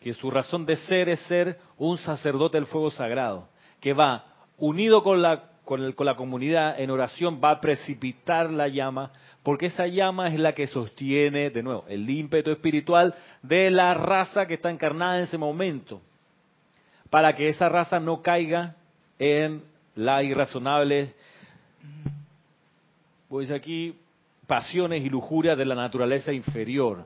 [0.02, 3.48] que su razón de ser es ser un sacerdote del fuego sagrado,
[3.82, 4.26] que va
[4.58, 9.12] unido con la, con, el- con la comunidad en oración, va a precipitar la llama,
[9.43, 14.46] porque esa llama es la que sostiene, de nuevo, el ímpetu espiritual de la raza
[14.46, 16.02] que está encarnada en ese momento,
[17.10, 18.76] para que esa raza no caiga
[19.20, 19.64] en
[19.96, 21.14] la irrazonable,
[23.28, 23.96] pues aquí,
[24.48, 27.06] pasiones y lujurias de la naturaleza inferior.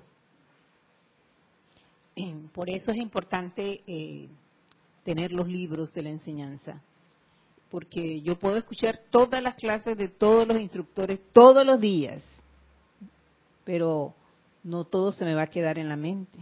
[2.54, 4.28] Por eso es importante eh,
[5.04, 6.82] tener los libros de la enseñanza,
[7.70, 12.24] porque yo puedo escuchar todas las clases de todos los instructores todos los días,
[13.64, 14.14] pero
[14.64, 16.38] no todo se me va a quedar en la mente.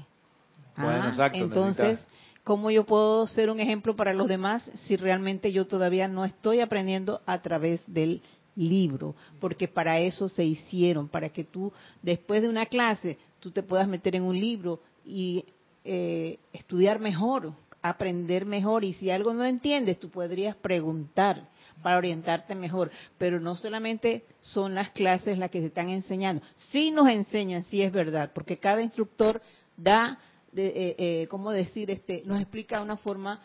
[0.77, 4.95] Bueno, Ah, exacto, Entonces, necesitas- ¿cómo yo puedo ser un ejemplo para los demás si
[4.95, 8.21] realmente yo todavía no estoy aprendiendo a través del
[8.57, 9.15] libro?
[9.39, 13.87] Porque para eso se hicieron, para que tú, después de una clase, tú te puedas
[13.87, 15.45] meter en un libro y
[15.85, 18.83] eh, estudiar mejor, aprender mejor.
[18.83, 21.47] Y si algo no entiendes, tú podrías preguntar
[21.81, 22.91] para orientarte mejor.
[23.17, 26.41] Pero no solamente son las clases las que se están enseñando.
[26.71, 29.41] Sí nos enseñan, sí es verdad, porque cada instructor
[29.75, 30.19] da,
[30.51, 31.91] de, eh, eh, ¿cómo decir?
[31.91, 33.41] este Nos explica de una forma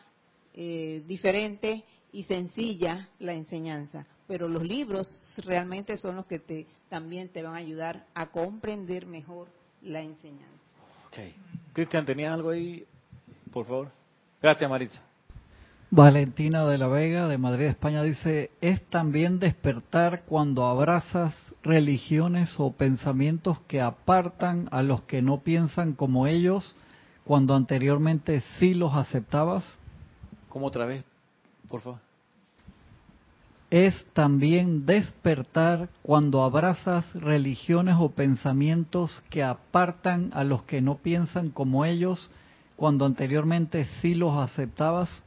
[0.55, 4.07] eh, diferente y sencilla la enseñanza.
[4.27, 9.07] Pero los libros realmente son los que te, también te van a ayudar a comprender
[9.07, 9.49] mejor
[9.83, 10.59] la enseñanza.
[11.09, 11.19] Ok.
[11.73, 12.87] Cristian, ¿tenías algo ahí?
[13.53, 13.91] Por favor.
[14.41, 15.03] Gracias, Maritza.
[15.91, 22.73] Valentina de la Vega de Madrid, España dice, es también despertar cuando abrazas religiones o
[22.73, 26.75] pensamientos que apartan a los que no piensan como ellos
[27.25, 29.79] cuando anteriormente sí los aceptabas.
[30.49, 31.05] ¿Cómo otra vez?
[31.69, 32.12] Por favor.
[33.73, 41.49] Es también despertar cuando abrazas religiones o pensamientos que apartan a los que no piensan
[41.49, 42.31] como ellos
[42.77, 45.25] cuando anteriormente sí los aceptabas.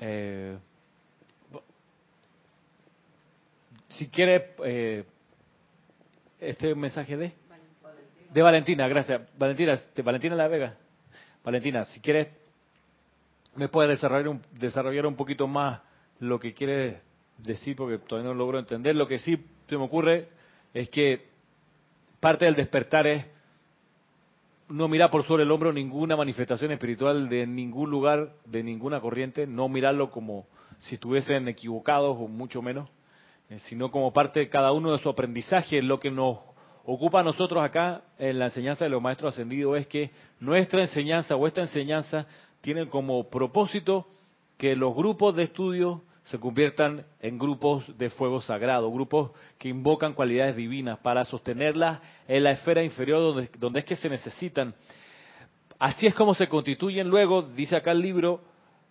[0.00, 0.58] Eh,
[3.90, 5.04] si quiere, eh,
[6.40, 7.32] este mensaje de...
[8.32, 9.20] De Valentina, gracias.
[9.38, 10.81] Valentina, de Valentina La Vega.
[11.44, 12.28] Valentina, si quieres,
[13.56, 15.80] me puede desarrollar un, desarrollar un poquito más
[16.20, 17.00] lo que quiere
[17.38, 18.94] decir, porque todavía no logro entender.
[18.94, 20.28] Lo que sí se me ocurre
[20.72, 21.26] es que
[22.20, 23.26] parte del despertar es
[24.68, 29.46] no mirar por sobre el hombro ninguna manifestación espiritual de ningún lugar, de ninguna corriente,
[29.46, 30.46] no mirarlo como
[30.78, 32.88] si estuviesen equivocados o mucho menos,
[33.50, 35.82] eh, sino como parte de cada uno de su aprendizaje.
[35.82, 36.38] Lo que nos
[36.84, 40.10] ocupa a nosotros acá en la enseñanza de los maestros ascendidos es que
[40.40, 42.26] nuestra enseñanza o esta enseñanza
[42.60, 44.06] tiene como propósito
[44.56, 50.14] que los grupos de estudio se conviertan en grupos de fuego sagrado, grupos que invocan
[50.14, 54.74] cualidades divinas para sostenerlas en la esfera inferior donde, donde es que se necesitan.
[55.78, 58.40] Así es como se constituyen luego, dice acá el libro,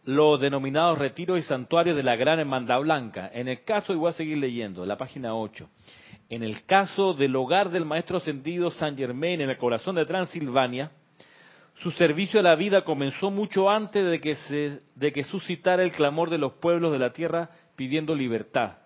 [0.04, 3.30] los denominados retiros y santuarios de la Gran Hermandad Blanca.
[3.34, 5.70] En el caso, y voy a seguir leyendo, la página 8.
[6.30, 10.91] En el caso del hogar del Maestro Ascendido San Germain en el corazón de Transilvania,
[11.82, 15.91] su servicio a la vida comenzó mucho antes de que, se, de que suscitara el
[15.91, 18.78] clamor de los pueblos de la tierra pidiendo libertad.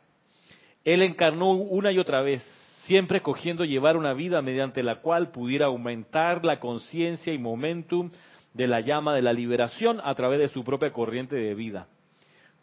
[0.84, 2.41] Él encarnó una y otra vez,
[2.84, 8.11] siempre escogiendo llevar una vida mediante la cual pudiera aumentar la conciencia y momentum
[8.56, 11.88] de la llama de la liberación a través de su propia corriente de vida.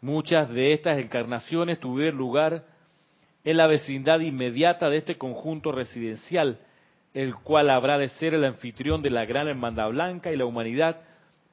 [0.01, 2.65] Muchas de estas encarnaciones tuvieron lugar
[3.43, 6.59] en la vecindad inmediata de este conjunto residencial,
[7.13, 10.99] el cual habrá de ser el anfitrión de la gran hermandad blanca y la humanidad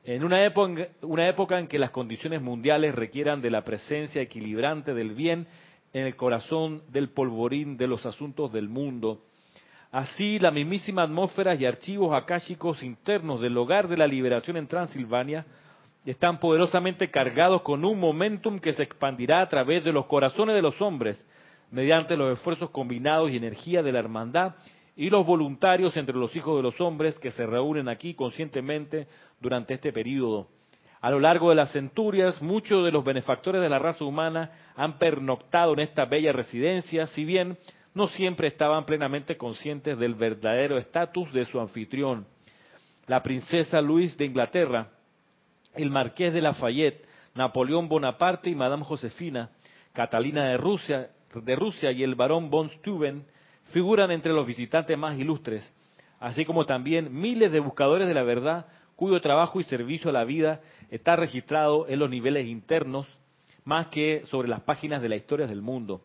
[0.04, 4.94] en una época, una época en que las condiciones mundiales requieran de la presencia equilibrante
[4.94, 5.46] del bien
[5.92, 9.22] en el corazón del polvorín de los asuntos del mundo.
[9.92, 15.44] Así, la mismísima atmósfera y archivos akáshicos internos del hogar de la liberación en Transilvania
[16.06, 20.62] están poderosamente cargados con un momentum que se expandirá a través de los corazones de
[20.62, 21.24] los hombres,
[21.72, 24.54] mediante los esfuerzos combinados y energía de la hermandad
[24.94, 29.08] y los voluntarios entre los hijos de los hombres que se reúnen aquí conscientemente
[29.40, 30.46] durante este periodo.
[31.00, 34.98] A lo largo de las centurias, muchos de los benefactores de la raza humana han
[34.98, 37.56] pernoctado en esta bella residencia, si bien
[37.94, 42.26] no siempre estaban plenamente conscientes del verdadero estatus de su anfitrión.
[43.06, 44.88] La princesa Luis de Inglaterra,
[45.74, 49.50] el marqués de Lafayette, Napoleón Bonaparte y Madame Josefina,
[49.92, 53.24] Catalina de Rusia, de Rusia y el barón von Steuben
[53.72, 55.72] figuran entre los visitantes más ilustres,
[56.18, 58.66] así como también miles de buscadores de la verdad
[58.96, 60.60] cuyo trabajo y servicio a la vida
[60.90, 63.06] está registrado en los niveles internos
[63.64, 66.02] más que sobre las páginas de la historia del mundo.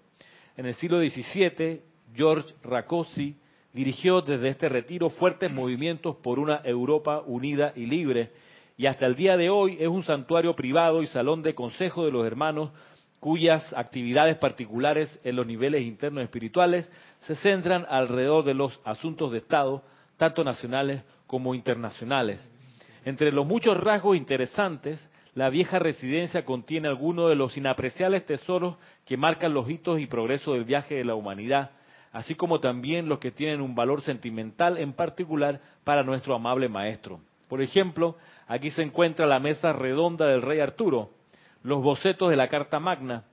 [0.57, 1.81] En el siglo XVII,
[2.13, 3.35] George Rakosi
[3.73, 8.31] dirigió desde este retiro fuertes movimientos por una Europa unida y libre,
[8.77, 12.11] y hasta el día de hoy es un santuario privado y salón de consejo de
[12.11, 12.71] los hermanos
[13.19, 16.89] cuyas actividades particulares en los niveles internos espirituales
[17.19, 19.83] se centran alrededor de los asuntos de Estado,
[20.15, 22.39] tanto nacionales como internacionales.
[23.03, 25.05] Entre los muchos rasgos interesantes,
[25.35, 30.53] la vieja residencia contiene algunos de los inapreciables tesoros que marcan los hitos y progreso
[30.53, 31.71] del viaje de la humanidad,
[32.13, 37.19] así como también los que tienen un valor sentimental en particular para nuestro amable maestro.
[37.49, 38.15] Por ejemplo,
[38.47, 41.09] aquí se encuentra la mesa redonda del rey Arturo,
[41.63, 43.25] los bocetos de la Carta Magna,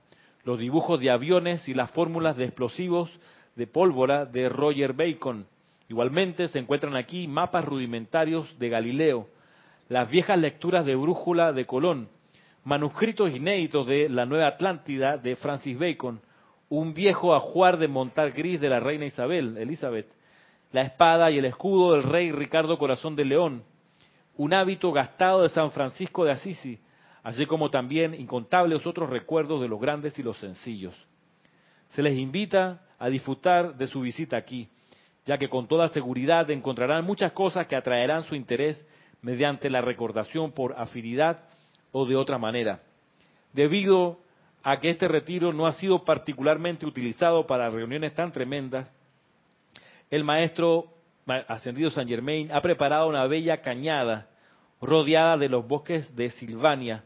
[0.43, 3.17] los dibujos de aviones y las fórmulas de explosivos
[3.55, 5.47] de pólvora de Roger Bacon.
[5.87, 9.29] Igualmente se encuentran aquí mapas rudimentarios de Galileo,
[9.93, 12.09] las viejas lecturas de brújula de Colón,
[12.63, 16.19] manuscritos inéditos de La Nueva Atlántida de Francis Bacon,
[16.67, 20.07] un viejo ajuar de montar gris de la reina Isabel, Elizabeth,
[20.71, 23.63] la espada y el escudo del rey Ricardo Corazón de León,
[24.35, 26.79] un hábito gastado de San Francisco de Asisi,
[27.21, 30.95] así como también incontables otros recuerdos de los grandes y los sencillos.
[31.89, 34.69] Se les invita a disfrutar de su visita aquí,
[35.27, 38.83] ya que con toda seguridad encontrarán muchas cosas que atraerán su interés
[39.23, 41.39] mediante la recordación por afinidad
[41.91, 42.81] o de otra manera.
[43.53, 44.19] Debido
[44.61, 48.93] a que este retiro no ha sido particularmente utilizado para reuniones tan tremendas,
[50.11, 50.87] el maestro
[51.47, 54.27] ascendido San Germain ha preparado una bella cañada
[54.81, 57.03] rodeada de los bosques de Silvania,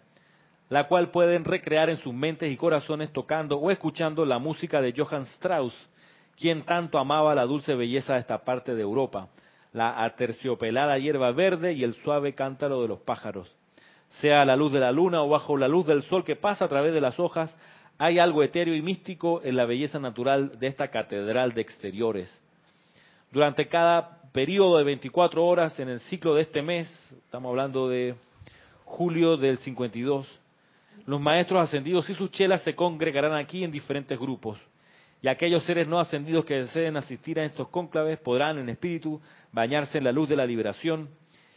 [0.69, 4.93] la cual pueden recrear en sus mentes y corazones tocando o escuchando la música de
[4.95, 5.73] Johann Strauss,
[6.35, 9.29] quien tanto amaba la dulce belleza de esta parte de Europa,
[9.73, 13.53] la aterciopelada hierba verde y el suave cántaro de los pájaros.
[14.09, 16.65] Sea a la luz de la luna o bajo la luz del sol que pasa
[16.65, 17.55] a través de las hojas,
[17.97, 22.41] hay algo etéreo y místico en la belleza natural de esta catedral de exteriores.
[23.31, 26.87] Durante cada periodo de 24 horas en el ciclo de este mes,
[27.25, 28.15] estamos hablando de
[28.85, 30.27] julio del 52,
[31.05, 34.59] los maestros ascendidos y sus chelas se congregarán aquí en diferentes grupos.
[35.27, 39.19] Y aquellos seres no ascendidos que deseen asistir a estos cónclaves podrán en espíritu
[39.51, 41.09] bañarse en la luz de la liberación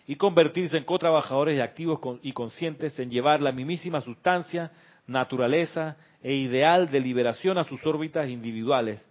[0.08, 4.72] y convertirse en co-trabajadores y activos y conscientes en llevar la mismísima sustancia,
[5.06, 9.08] naturaleza e ideal de liberación a sus órbitas individuales.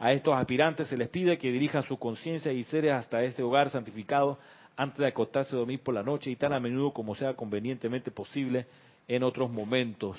[0.00, 3.70] A estos aspirantes se les pide que dirijan su conciencia y seres hasta este hogar
[3.70, 4.36] santificado
[4.76, 8.10] antes de acostarse a dormir por la noche y tan a menudo como sea convenientemente
[8.10, 8.66] posible
[9.06, 10.18] en otros momentos.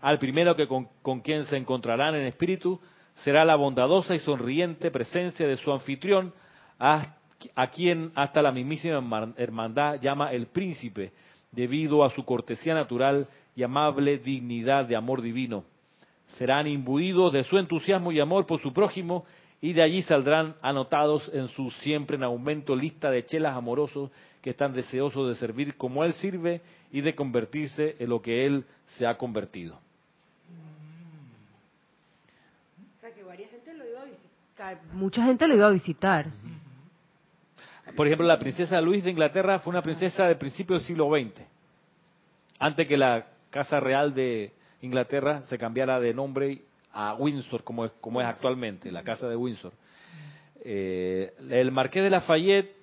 [0.00, 2.80] Al primero que con, quien se encontrarán en espíritu
[3.16, 6.32] será la bondadosa y sonriente presencia de su anfitrión,
[6.78, 7.16] a,
[7.72, 11.12] quien hasta la mismísima hermandad llama el príncipe,
[11.52, 15.64] debido a su cortesía natural y amable dignidad de amor divino.
[16.36, 19.24] Serán imbuidos de su entusiasmo y amor por su prójimo
[19.60, 24.10] y de allí saldrán anotados en su siempre en aumento lista de chelas amorosos
[24.42, 26.60] que están deseosos de servir como Él sirve
[26.92, 28.66] y de convertirse en lo que Él
[28.98, 29.78] se ha convertido.
[32.96, 34.04] O sea, que varias gente lo iba a
[34.92, 36.26] Mucha gente lo iba a visitar.
[37.96, 41.42] Por ejemplo, la princesa Luis de Inglaterra fue una princesa del principio del siglo XX,
[42.58, 46.62] antes que la Casa Real de Inglaterra se cambiara de nombre
[46.92, 49.72] a Windsor, como es, como es actualmente, la Casa de Windsor.
[50.64, 52.74] Eh, el Marqués de Lafayette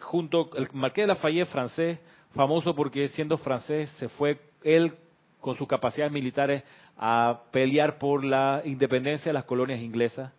[0.00, 1.98] junto el Marqués de Lafayette francés,
[2.34, 4.92] famoso porque siendo francés se fue él
[5.40, 6.64] con sus capacidades militares
[6.98, 10.32] a pelear por la independencia de las colonias inglesas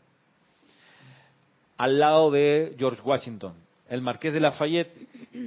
[1.77, 3.53] al lado de George Washington.
[3.89, 4.91] El Marqués de Lafayette,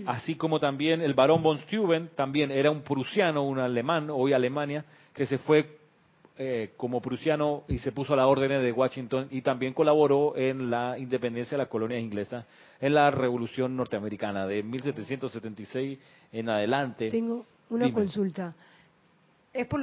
[0.06, 4.84] así como también el Barón von Steuben, también era un prusiano, un alemán, hoy Alemania,
[5.12, 5.78] que se fue
[6.38, 10.70] eh, como prusiano y se puso a la orden de Washington y también colaboró en
[10.70, 12.46] la independencia de las colonias inglesas
[12.80, 15.98] en la Revolución Norteamericana de 1776
[16.32, 17.10] en adelante.
[17.10, 18.54] Tengo una consulta.
[19.52, 19.80] Es por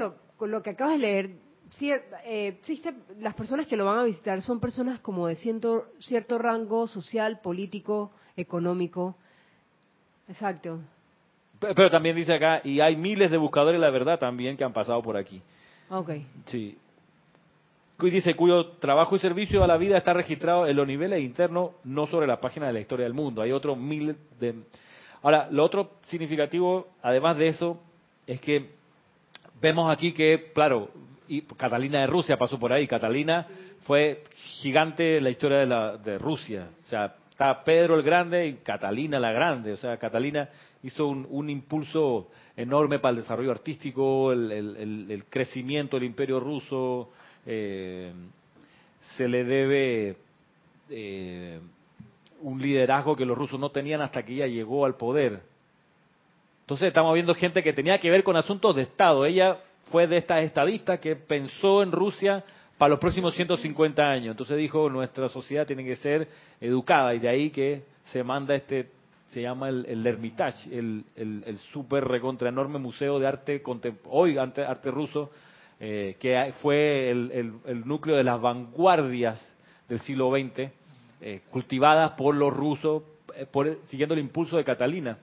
[0.47, 1.46] lo que acabas de leer.
[1.79, 6.37] Eh, existe, las personas que lo van a visitar son personas como de cierto, cierto
[6.37, 9.15] rango social, político, económico.
[10.27, 10.79] Exacto.
[11.59, 15.01] Pero, también dice acá, y hay miles de buscadores la verdad también que han pasado
[15.01, 15.41] por aquí.
[15.89, 16.11] Ok.
[16.45, 16.77] Sí.
[17.99, 21.71] y dice cuyo trabajo y servicio a la vida está registrado en los niveles internos,
[21.83, 23.41] no sobre la página de la historia del mundo.
[23.41, 24.55] Hay otros miles de...
[25.23, 27.81] Ahora, lo otro significativo, además de eso,
[28.27, 28.69] es que
[29.59, 30.91] vemos aquí que, claro,
[31.27, 32.87] y Catalina de Rusia pasó por ahí.
[32.87, 33.47] Catalina
[33.81, 34.23] fue
[34.59, 36.69] gigante en la historia de, la, de Rusia.
[36.85, 39.73] O sea, está Pedro el Grande y Catalina la Grande.
[39.73, 40.49] O sea, Catalina
[40.83, 47.11] hizo un, impulso enorme para el desarrollo artístico, el crecimiento del imperio ruso.
[47.45, 48.11] eh,
[49.15, 50.17] se le debe
[50.89, 51.59] eh,
[52.41, 55.41] un liderazgo que los rusos no tenían hasta que ella llegó al poder.
[56.61, 59.25] Entonces estamos viendo gente que tenía que ver con asuntos de Estado.
[59.25, 59.59] Ella
[59.91, 62.43] fue de estas estadistas que pensó en Rusia
[62.77, 64.31] para los próximos 150 años.
[64.31, 66.27] Entonces dijo, nuestra sociedad tiene que ser
[66.61, 68.91] educada y de ahí que se manda este,
[69.27, 73.61] se llama el, el Hermitage, el, el, super recontra enorme museo de arte
[74.05, 75.31] hoy arte, ruso,
[75.79, 79.39] eh, que fue el, el- el núcleo de las vanguardias
[79.89, 80.69] del siglo XX,
[81.21, 83.03] eh, cultivadas por los rusos,
[83.35, 85.17] eh, por- siguiendo el impulso de Catalina.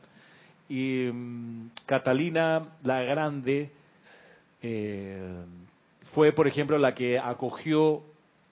[0.68, 3.70] Y mm, Catalina la Grande
[4.66, 5.20] eh,
[6.14, 8.02] fue, por ejemplo, la que acogió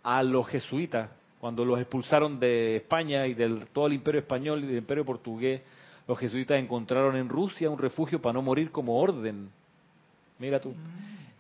[0.03, 1.09] a los jesuitas
[1.41, 5.63] cuando los expulsaron de España y del todo el imperio español y del imperio portugués.
[6.07, 9.49] Los jesuitas encontraron en Rusia un refugio para no morir como orden.
[10.39, 10.75] Mira tú.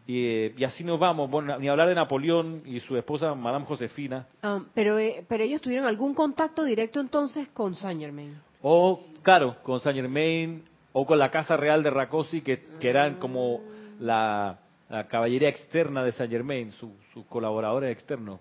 [0.06, 1.30] Y, eh, y así nos vamos.
[1.30, 4.26] Bueno, ni hablar de Napoleón y su esposa, Madame Josefina.
[4.42, 8.40] Ah, pero, eh, pero ellos tuvieron algún contacto directo entonces con Saint Germain.
[8.62, 10.62] O, claro, con Saint Germain
[10.94, 13.60] o con la Casa Real de Racosi, que, que eran como
[14.00, 14.58] la,
[14.92, 18.40] la caballería externa de Saint Germain, su- sus colaboradores externos.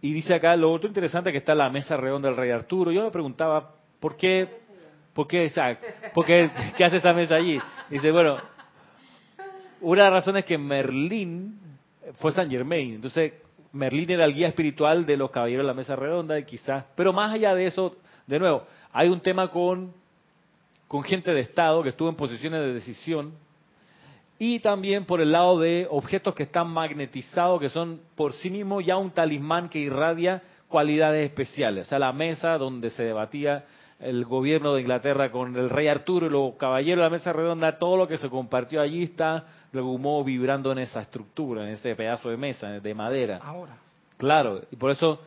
[0.00, 2.90] Y dice acá, lo otro interesante que está la mesa redonda del Rey Arturo.
[2.90, 3.70] Yo me preguntaba,
[4.00, 4.48] ¿por qué?
[5.12, 5.48] ¿Por qué?
[6.12, 7.56] ¿Por qué, qué hace esa mesa allí?
[7.88, 8.36] Dice, bueno,
[9.80, 11.60] una de las razones es que Merlín
[12.18, 12.94] fue Saint Germain.
[12.94, 13.34] Entonces,
[13.72, 16.84] Merlín era el guía espiritual de los caballeros de la mesa redonda y quizás.
[16.96, 17.94] Pero más allá de eso,
[18.26, 19.92] de nuevo, hay un tema con,
[20.88, 23.34] con gente de Estado que estuvo en posiciones de decisión
[24.38, 28.84] y también por el lado de objetos que están magnetizados, que son por sí mismos
[28.84, 31.86] ya un talismán que irradia cualidades especiales.
[31.86, 33.64] O sea, la mesa donde se debatía
[33.98, 37.78] el gobierno de Inglaterra con el rey Arturo y los caballeros de la mesa redonda,
[37.78, 41.70] todo lo que se compartió allí está de algún modo vibrando en esa estructura, en
[41.70, 43.40] ese pedazo de mesa de madera.
[43.42, 43.76] Ahora.
[44.16, 45.20] Claro, y por eso,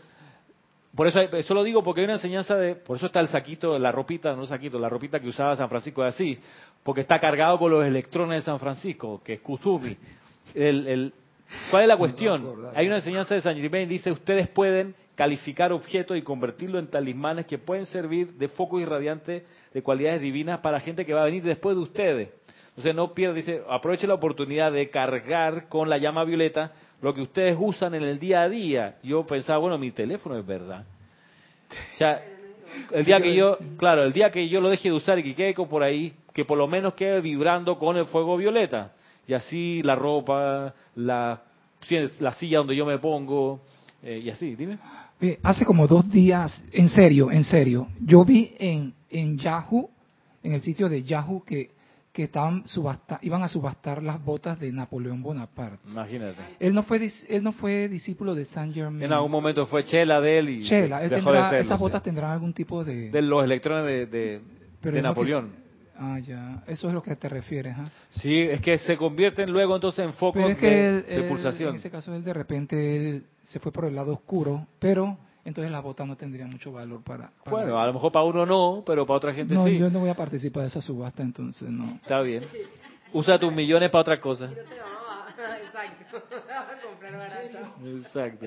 [0.95, 3.79] por eso, eso lo digo porque hay una enseñanza de, por eso está el saquito,
[3.79, 6.39] la ropita, no saquito, la ropita que usaba San Francisco de Asís,
[6.83, 9.95] porque está cargado con los electrones de San Francisco, que es Kusumi.
[10.53, 11.13] El, el,
[11.69, 12.71] ¿Cuál es la cuestión?
[12.75, 17.45] Hay una enseñanza de San Germain, dice, ustedes pueden calificar objetos y convertirlo en talismanes
[17.45, 21.43] que pueden servir de focos irradiantes de cualidades divinas para gente que va a venir
[21.43, 22.29] después de ustedes.
[22.69, 26.71] Entonces no pierda, dice, aproveche la oportunidad de cargar con la llama violeta
[27.01, 28.95] lo que ustedes usan en el día a día.
[29.03, 30.85] Yo pensaba, bueno, mi teléfono es verdad.
[32.91, 35.35] El día que yo, claro, el día que yo lo deje de usar y que
[35.35, 38.93] quede por ahí, que por lo menos quede vibrando con el fuego violeta.
[39.27, 41.41] Y así la ropa, la,
[42.19, 43.61] la silla donde yo me pongo,
[44.03, 44.77] eh, y así, dime.
[45.19, 49.89] Eh, hace como dos días, en serio, en serio, yo vi en, en Yahoo,
[50.43, 51.71] en el sitio de Yahoo, que,
[52.11, 55.79] que estaban subasta, iban a subastar las botas de Napoleón Bonaparte.
[55.87, 56.41] Imagínate.
[56.59, 59.03] Él no fue él no fue discípulo de Saint Germain.
[59.03, 61.77] En algún momento fue Chela de él y Chela, él dejó tendrá- de serlo, esas
[61.77, 61.81] sí.
[61.83, 63.09] botas tendrán algún tipo de...
[63.11, 64.41] De los electrones de, de,
[64.81, 65.53] pero de es lo que- Napoleón.
[65.97, 67.89] ah, ya, eso es lo que te refieres, ¿ah?
[68.09, 71.15] Sí, es que se convierten luego entonces en focos Pero es que de, él- de
[71.15, 71.69] él, pulsación.
[71.69, 75.71] en ese caso él de repente él se fue por el lado oscuro, pero entonces
[75.71, 77.31] las botas no tendrían mucho valor para...
[77.43, 79.77] para Bueno, a lo mejor para uno no, pero para otra gente no, sí.
[79.77, 81.95] yo no voy a participar de esa subasta, entonces no.
[82.01, 82.43] Está bien.
[83.13, 84.45] Usa tus millones para otra cosa.
[84.45, 86.21] Exacto.
[86.89, 87.85] Comprar barato.
[87.85, 88.45] Exacto.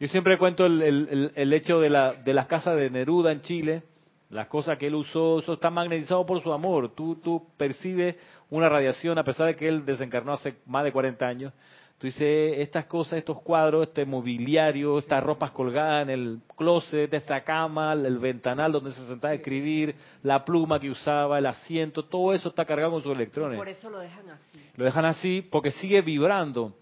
[0.00, 3.32] Yo siempre cuento el, el- el- el hecho de, la, de las casas de Neruda
[3.32, 3.82] en Chile,
[4.30, 6.94] las cosas que él usó, eso está magnetizado por su amor.
[6.94, 8.14] Tú, tú percibes
[8.50, 11.52] una radiación, a pesar de que él desencarnó hace más de 40 años.
[11.98, 17.42] Tú dices, estas cosas, estos cuadros, este mobiliario, estas ropas colgadas en el closet, esta
[17.42, 22.32] cama, el ventanal donde se sentaba a escribir, la pluma que usaba, el asiento, todo
[22.32, 23.58] eso está cargado con sus electrones.
[23.58, 24.60] Por eso lo dejan así.
[24.76, 26.72] Lo dejan así porque sigue vibrando.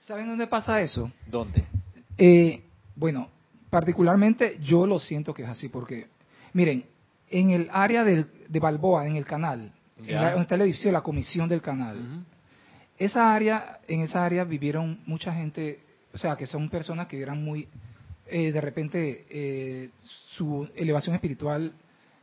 [0.00, 1.12] ¿Saben dónde pasa eso?
[1.28, 1.64] ¿Dónde?
[2.18, 2.60] Eh,
[2.96, 3.28] bueno,
[3.70, 6.08] particularmente yo lo siento que es así porque,
[6.52, 6.84] miren,
[7.30, 10.20] en el área del- de Balboa, en el canal, en Ya.
[10.22, 12.24] la- donde está el edificio de la comisión del canal.
[12.98, 15.80] Esa área, en esa área vivieron mucha gente,
[16.12, 17.68] o sea, que son personas que eran muy,
[18.26, 19.90] eh, de repente, eh,
[20.36, 21.72] su elevación espiritual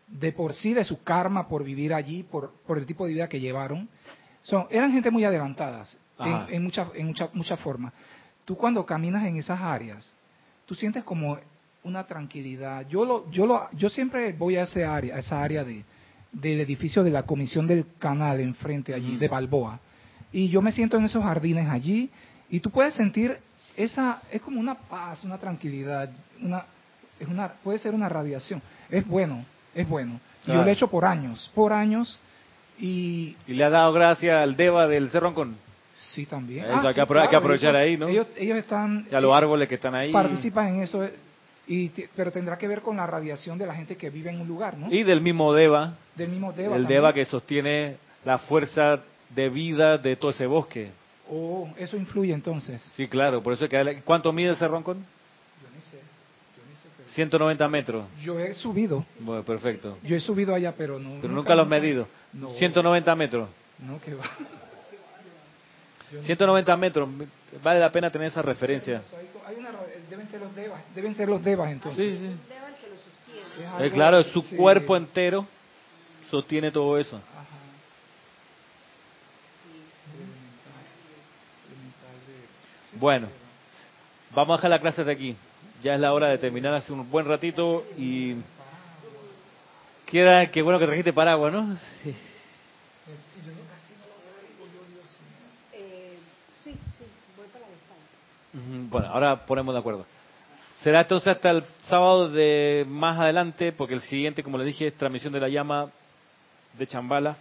[0.08, 3.30] de por sí, de su karma por vivir allí, por, por el tipo de vida
[3.30, 3.90] que llevaron,
[4.44, 6.48] son, eran gente muy adelantadas Ajá.
[6.50, 7.94] en, en muchas en mucha, muchas formas.
[8.46, 10.16] Tú cuando caminas en esas áreas,
[10.66, 11.38] tú sientes como
[11.84, 12.88] una tranquilidad.
[12.88, 15.84] Yo lo, yo lo, yo siempre voy a ese área, a esa área de,
[16.32, 19.80] del edificio de la Comisión del Canal enfrente allí, de Balboa.
[20.34, 22.10] Y yo me siento en esos jardines allí
[22.50, 23.38] y tú puedes sentir
[23.78, 26.10] esa, es como una paz, una tranquilidad,
[26.42, 26.66] una,
[27.20, 28.62] es una, puede ser una radiación.
[28.90, 29.44] Es bueno,
[29.76, 30.14] es bueno.
[30.44, 30.62] Y Yo Claro.
[30.64, 32.20] lo he hecho por años, por años
[32.80, 35.56] y Y le ha dado gracias al Deva del Cerro Ancón.
[35.94, 36.66] sí también.
[36.66, 38.08] Eso Ah, hay que hay claro, aprovechar ellos- ahí, ¿no?
[38.08, 40.12] Ellos, ellos están Y a los eh, árboles que están ahí.
[40.12, 41.08] participan en eso,
[41.68, 44.48] y pero tendrá que ver con la radiación de la gente que vive en un
[44.48, 44.92] lugar, ¿no?
[44.92, 46.76] Y del mismo Deva, Del mismo Deva.
[46.76, 46.98] el también.
[47.02, 49.00] Deva que sostiene la fuerza
[49.36, 50.92] de vida de todo ese bosque.
[51.30, 52.82] Oh, eso influye entonces.
[52.98, 54.02] Sí, claro, por eso es que...
[54.04, 54.98] ¿Cuánto mide el Cerro Ancón?
[54.98, 55.98] Yo ni sé,
[56.58, 58.06] yo ni sé, pero- 190 metros.
[58.22, 59.98] Yo he subido, Bueno, perfecto.
[60.04, 61.22] yo he subido allá, pero no.
[61.22, 62.08] Pero nunca lo has medido.
[62.34, 62.52] No.
[62.56, 63.50] 190 metros.
[63.80, 64.24] No, que va.
[66.12, 67.10] Yo no- 190 metros.
[67.64, 69.02] Vale la pena tener esa referencia.
[69.48, 69.70] Hay- una
[70.10, 72.20] deben ser los devas, deben ser los devas entonces.
[72.20, 73.74] Sí, sí.
[73.80, 74.56] Es Eh, claro, su sí.
[74.56, 75.46] cuerpo entero
[76.30, 77.16] sostiene todo eso.
[77.18, 77.46] Ajá.
[82.94, 83.28] Bueno,
[84.36, 85.36] vamos a dejar la clase de aquí.
[85.82, 88.36] Ya es la hora de terminar hace un buen ratito y
[90.06, 91.76] queda que bueno que trajiste paraguas, ¿no?
[92.04, 92.16] Sí.
[95.74, 96.18] Eh,
[98.90, 100.06] Bueno, ahora ponemos de acuerdo.
[100.84, 104.96] Será entonces hasta el sábado de más adelante, porque el siguiente, como le dije, es
[104.96, 105.90] transmisión de la llama
[106.78, 107.38] de Chambala.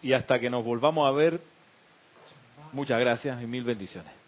[0.00, 1.40] Y hasta que nos volvamos a ver,
[2.72, 4.21] muchas gracias y mil bendiciones.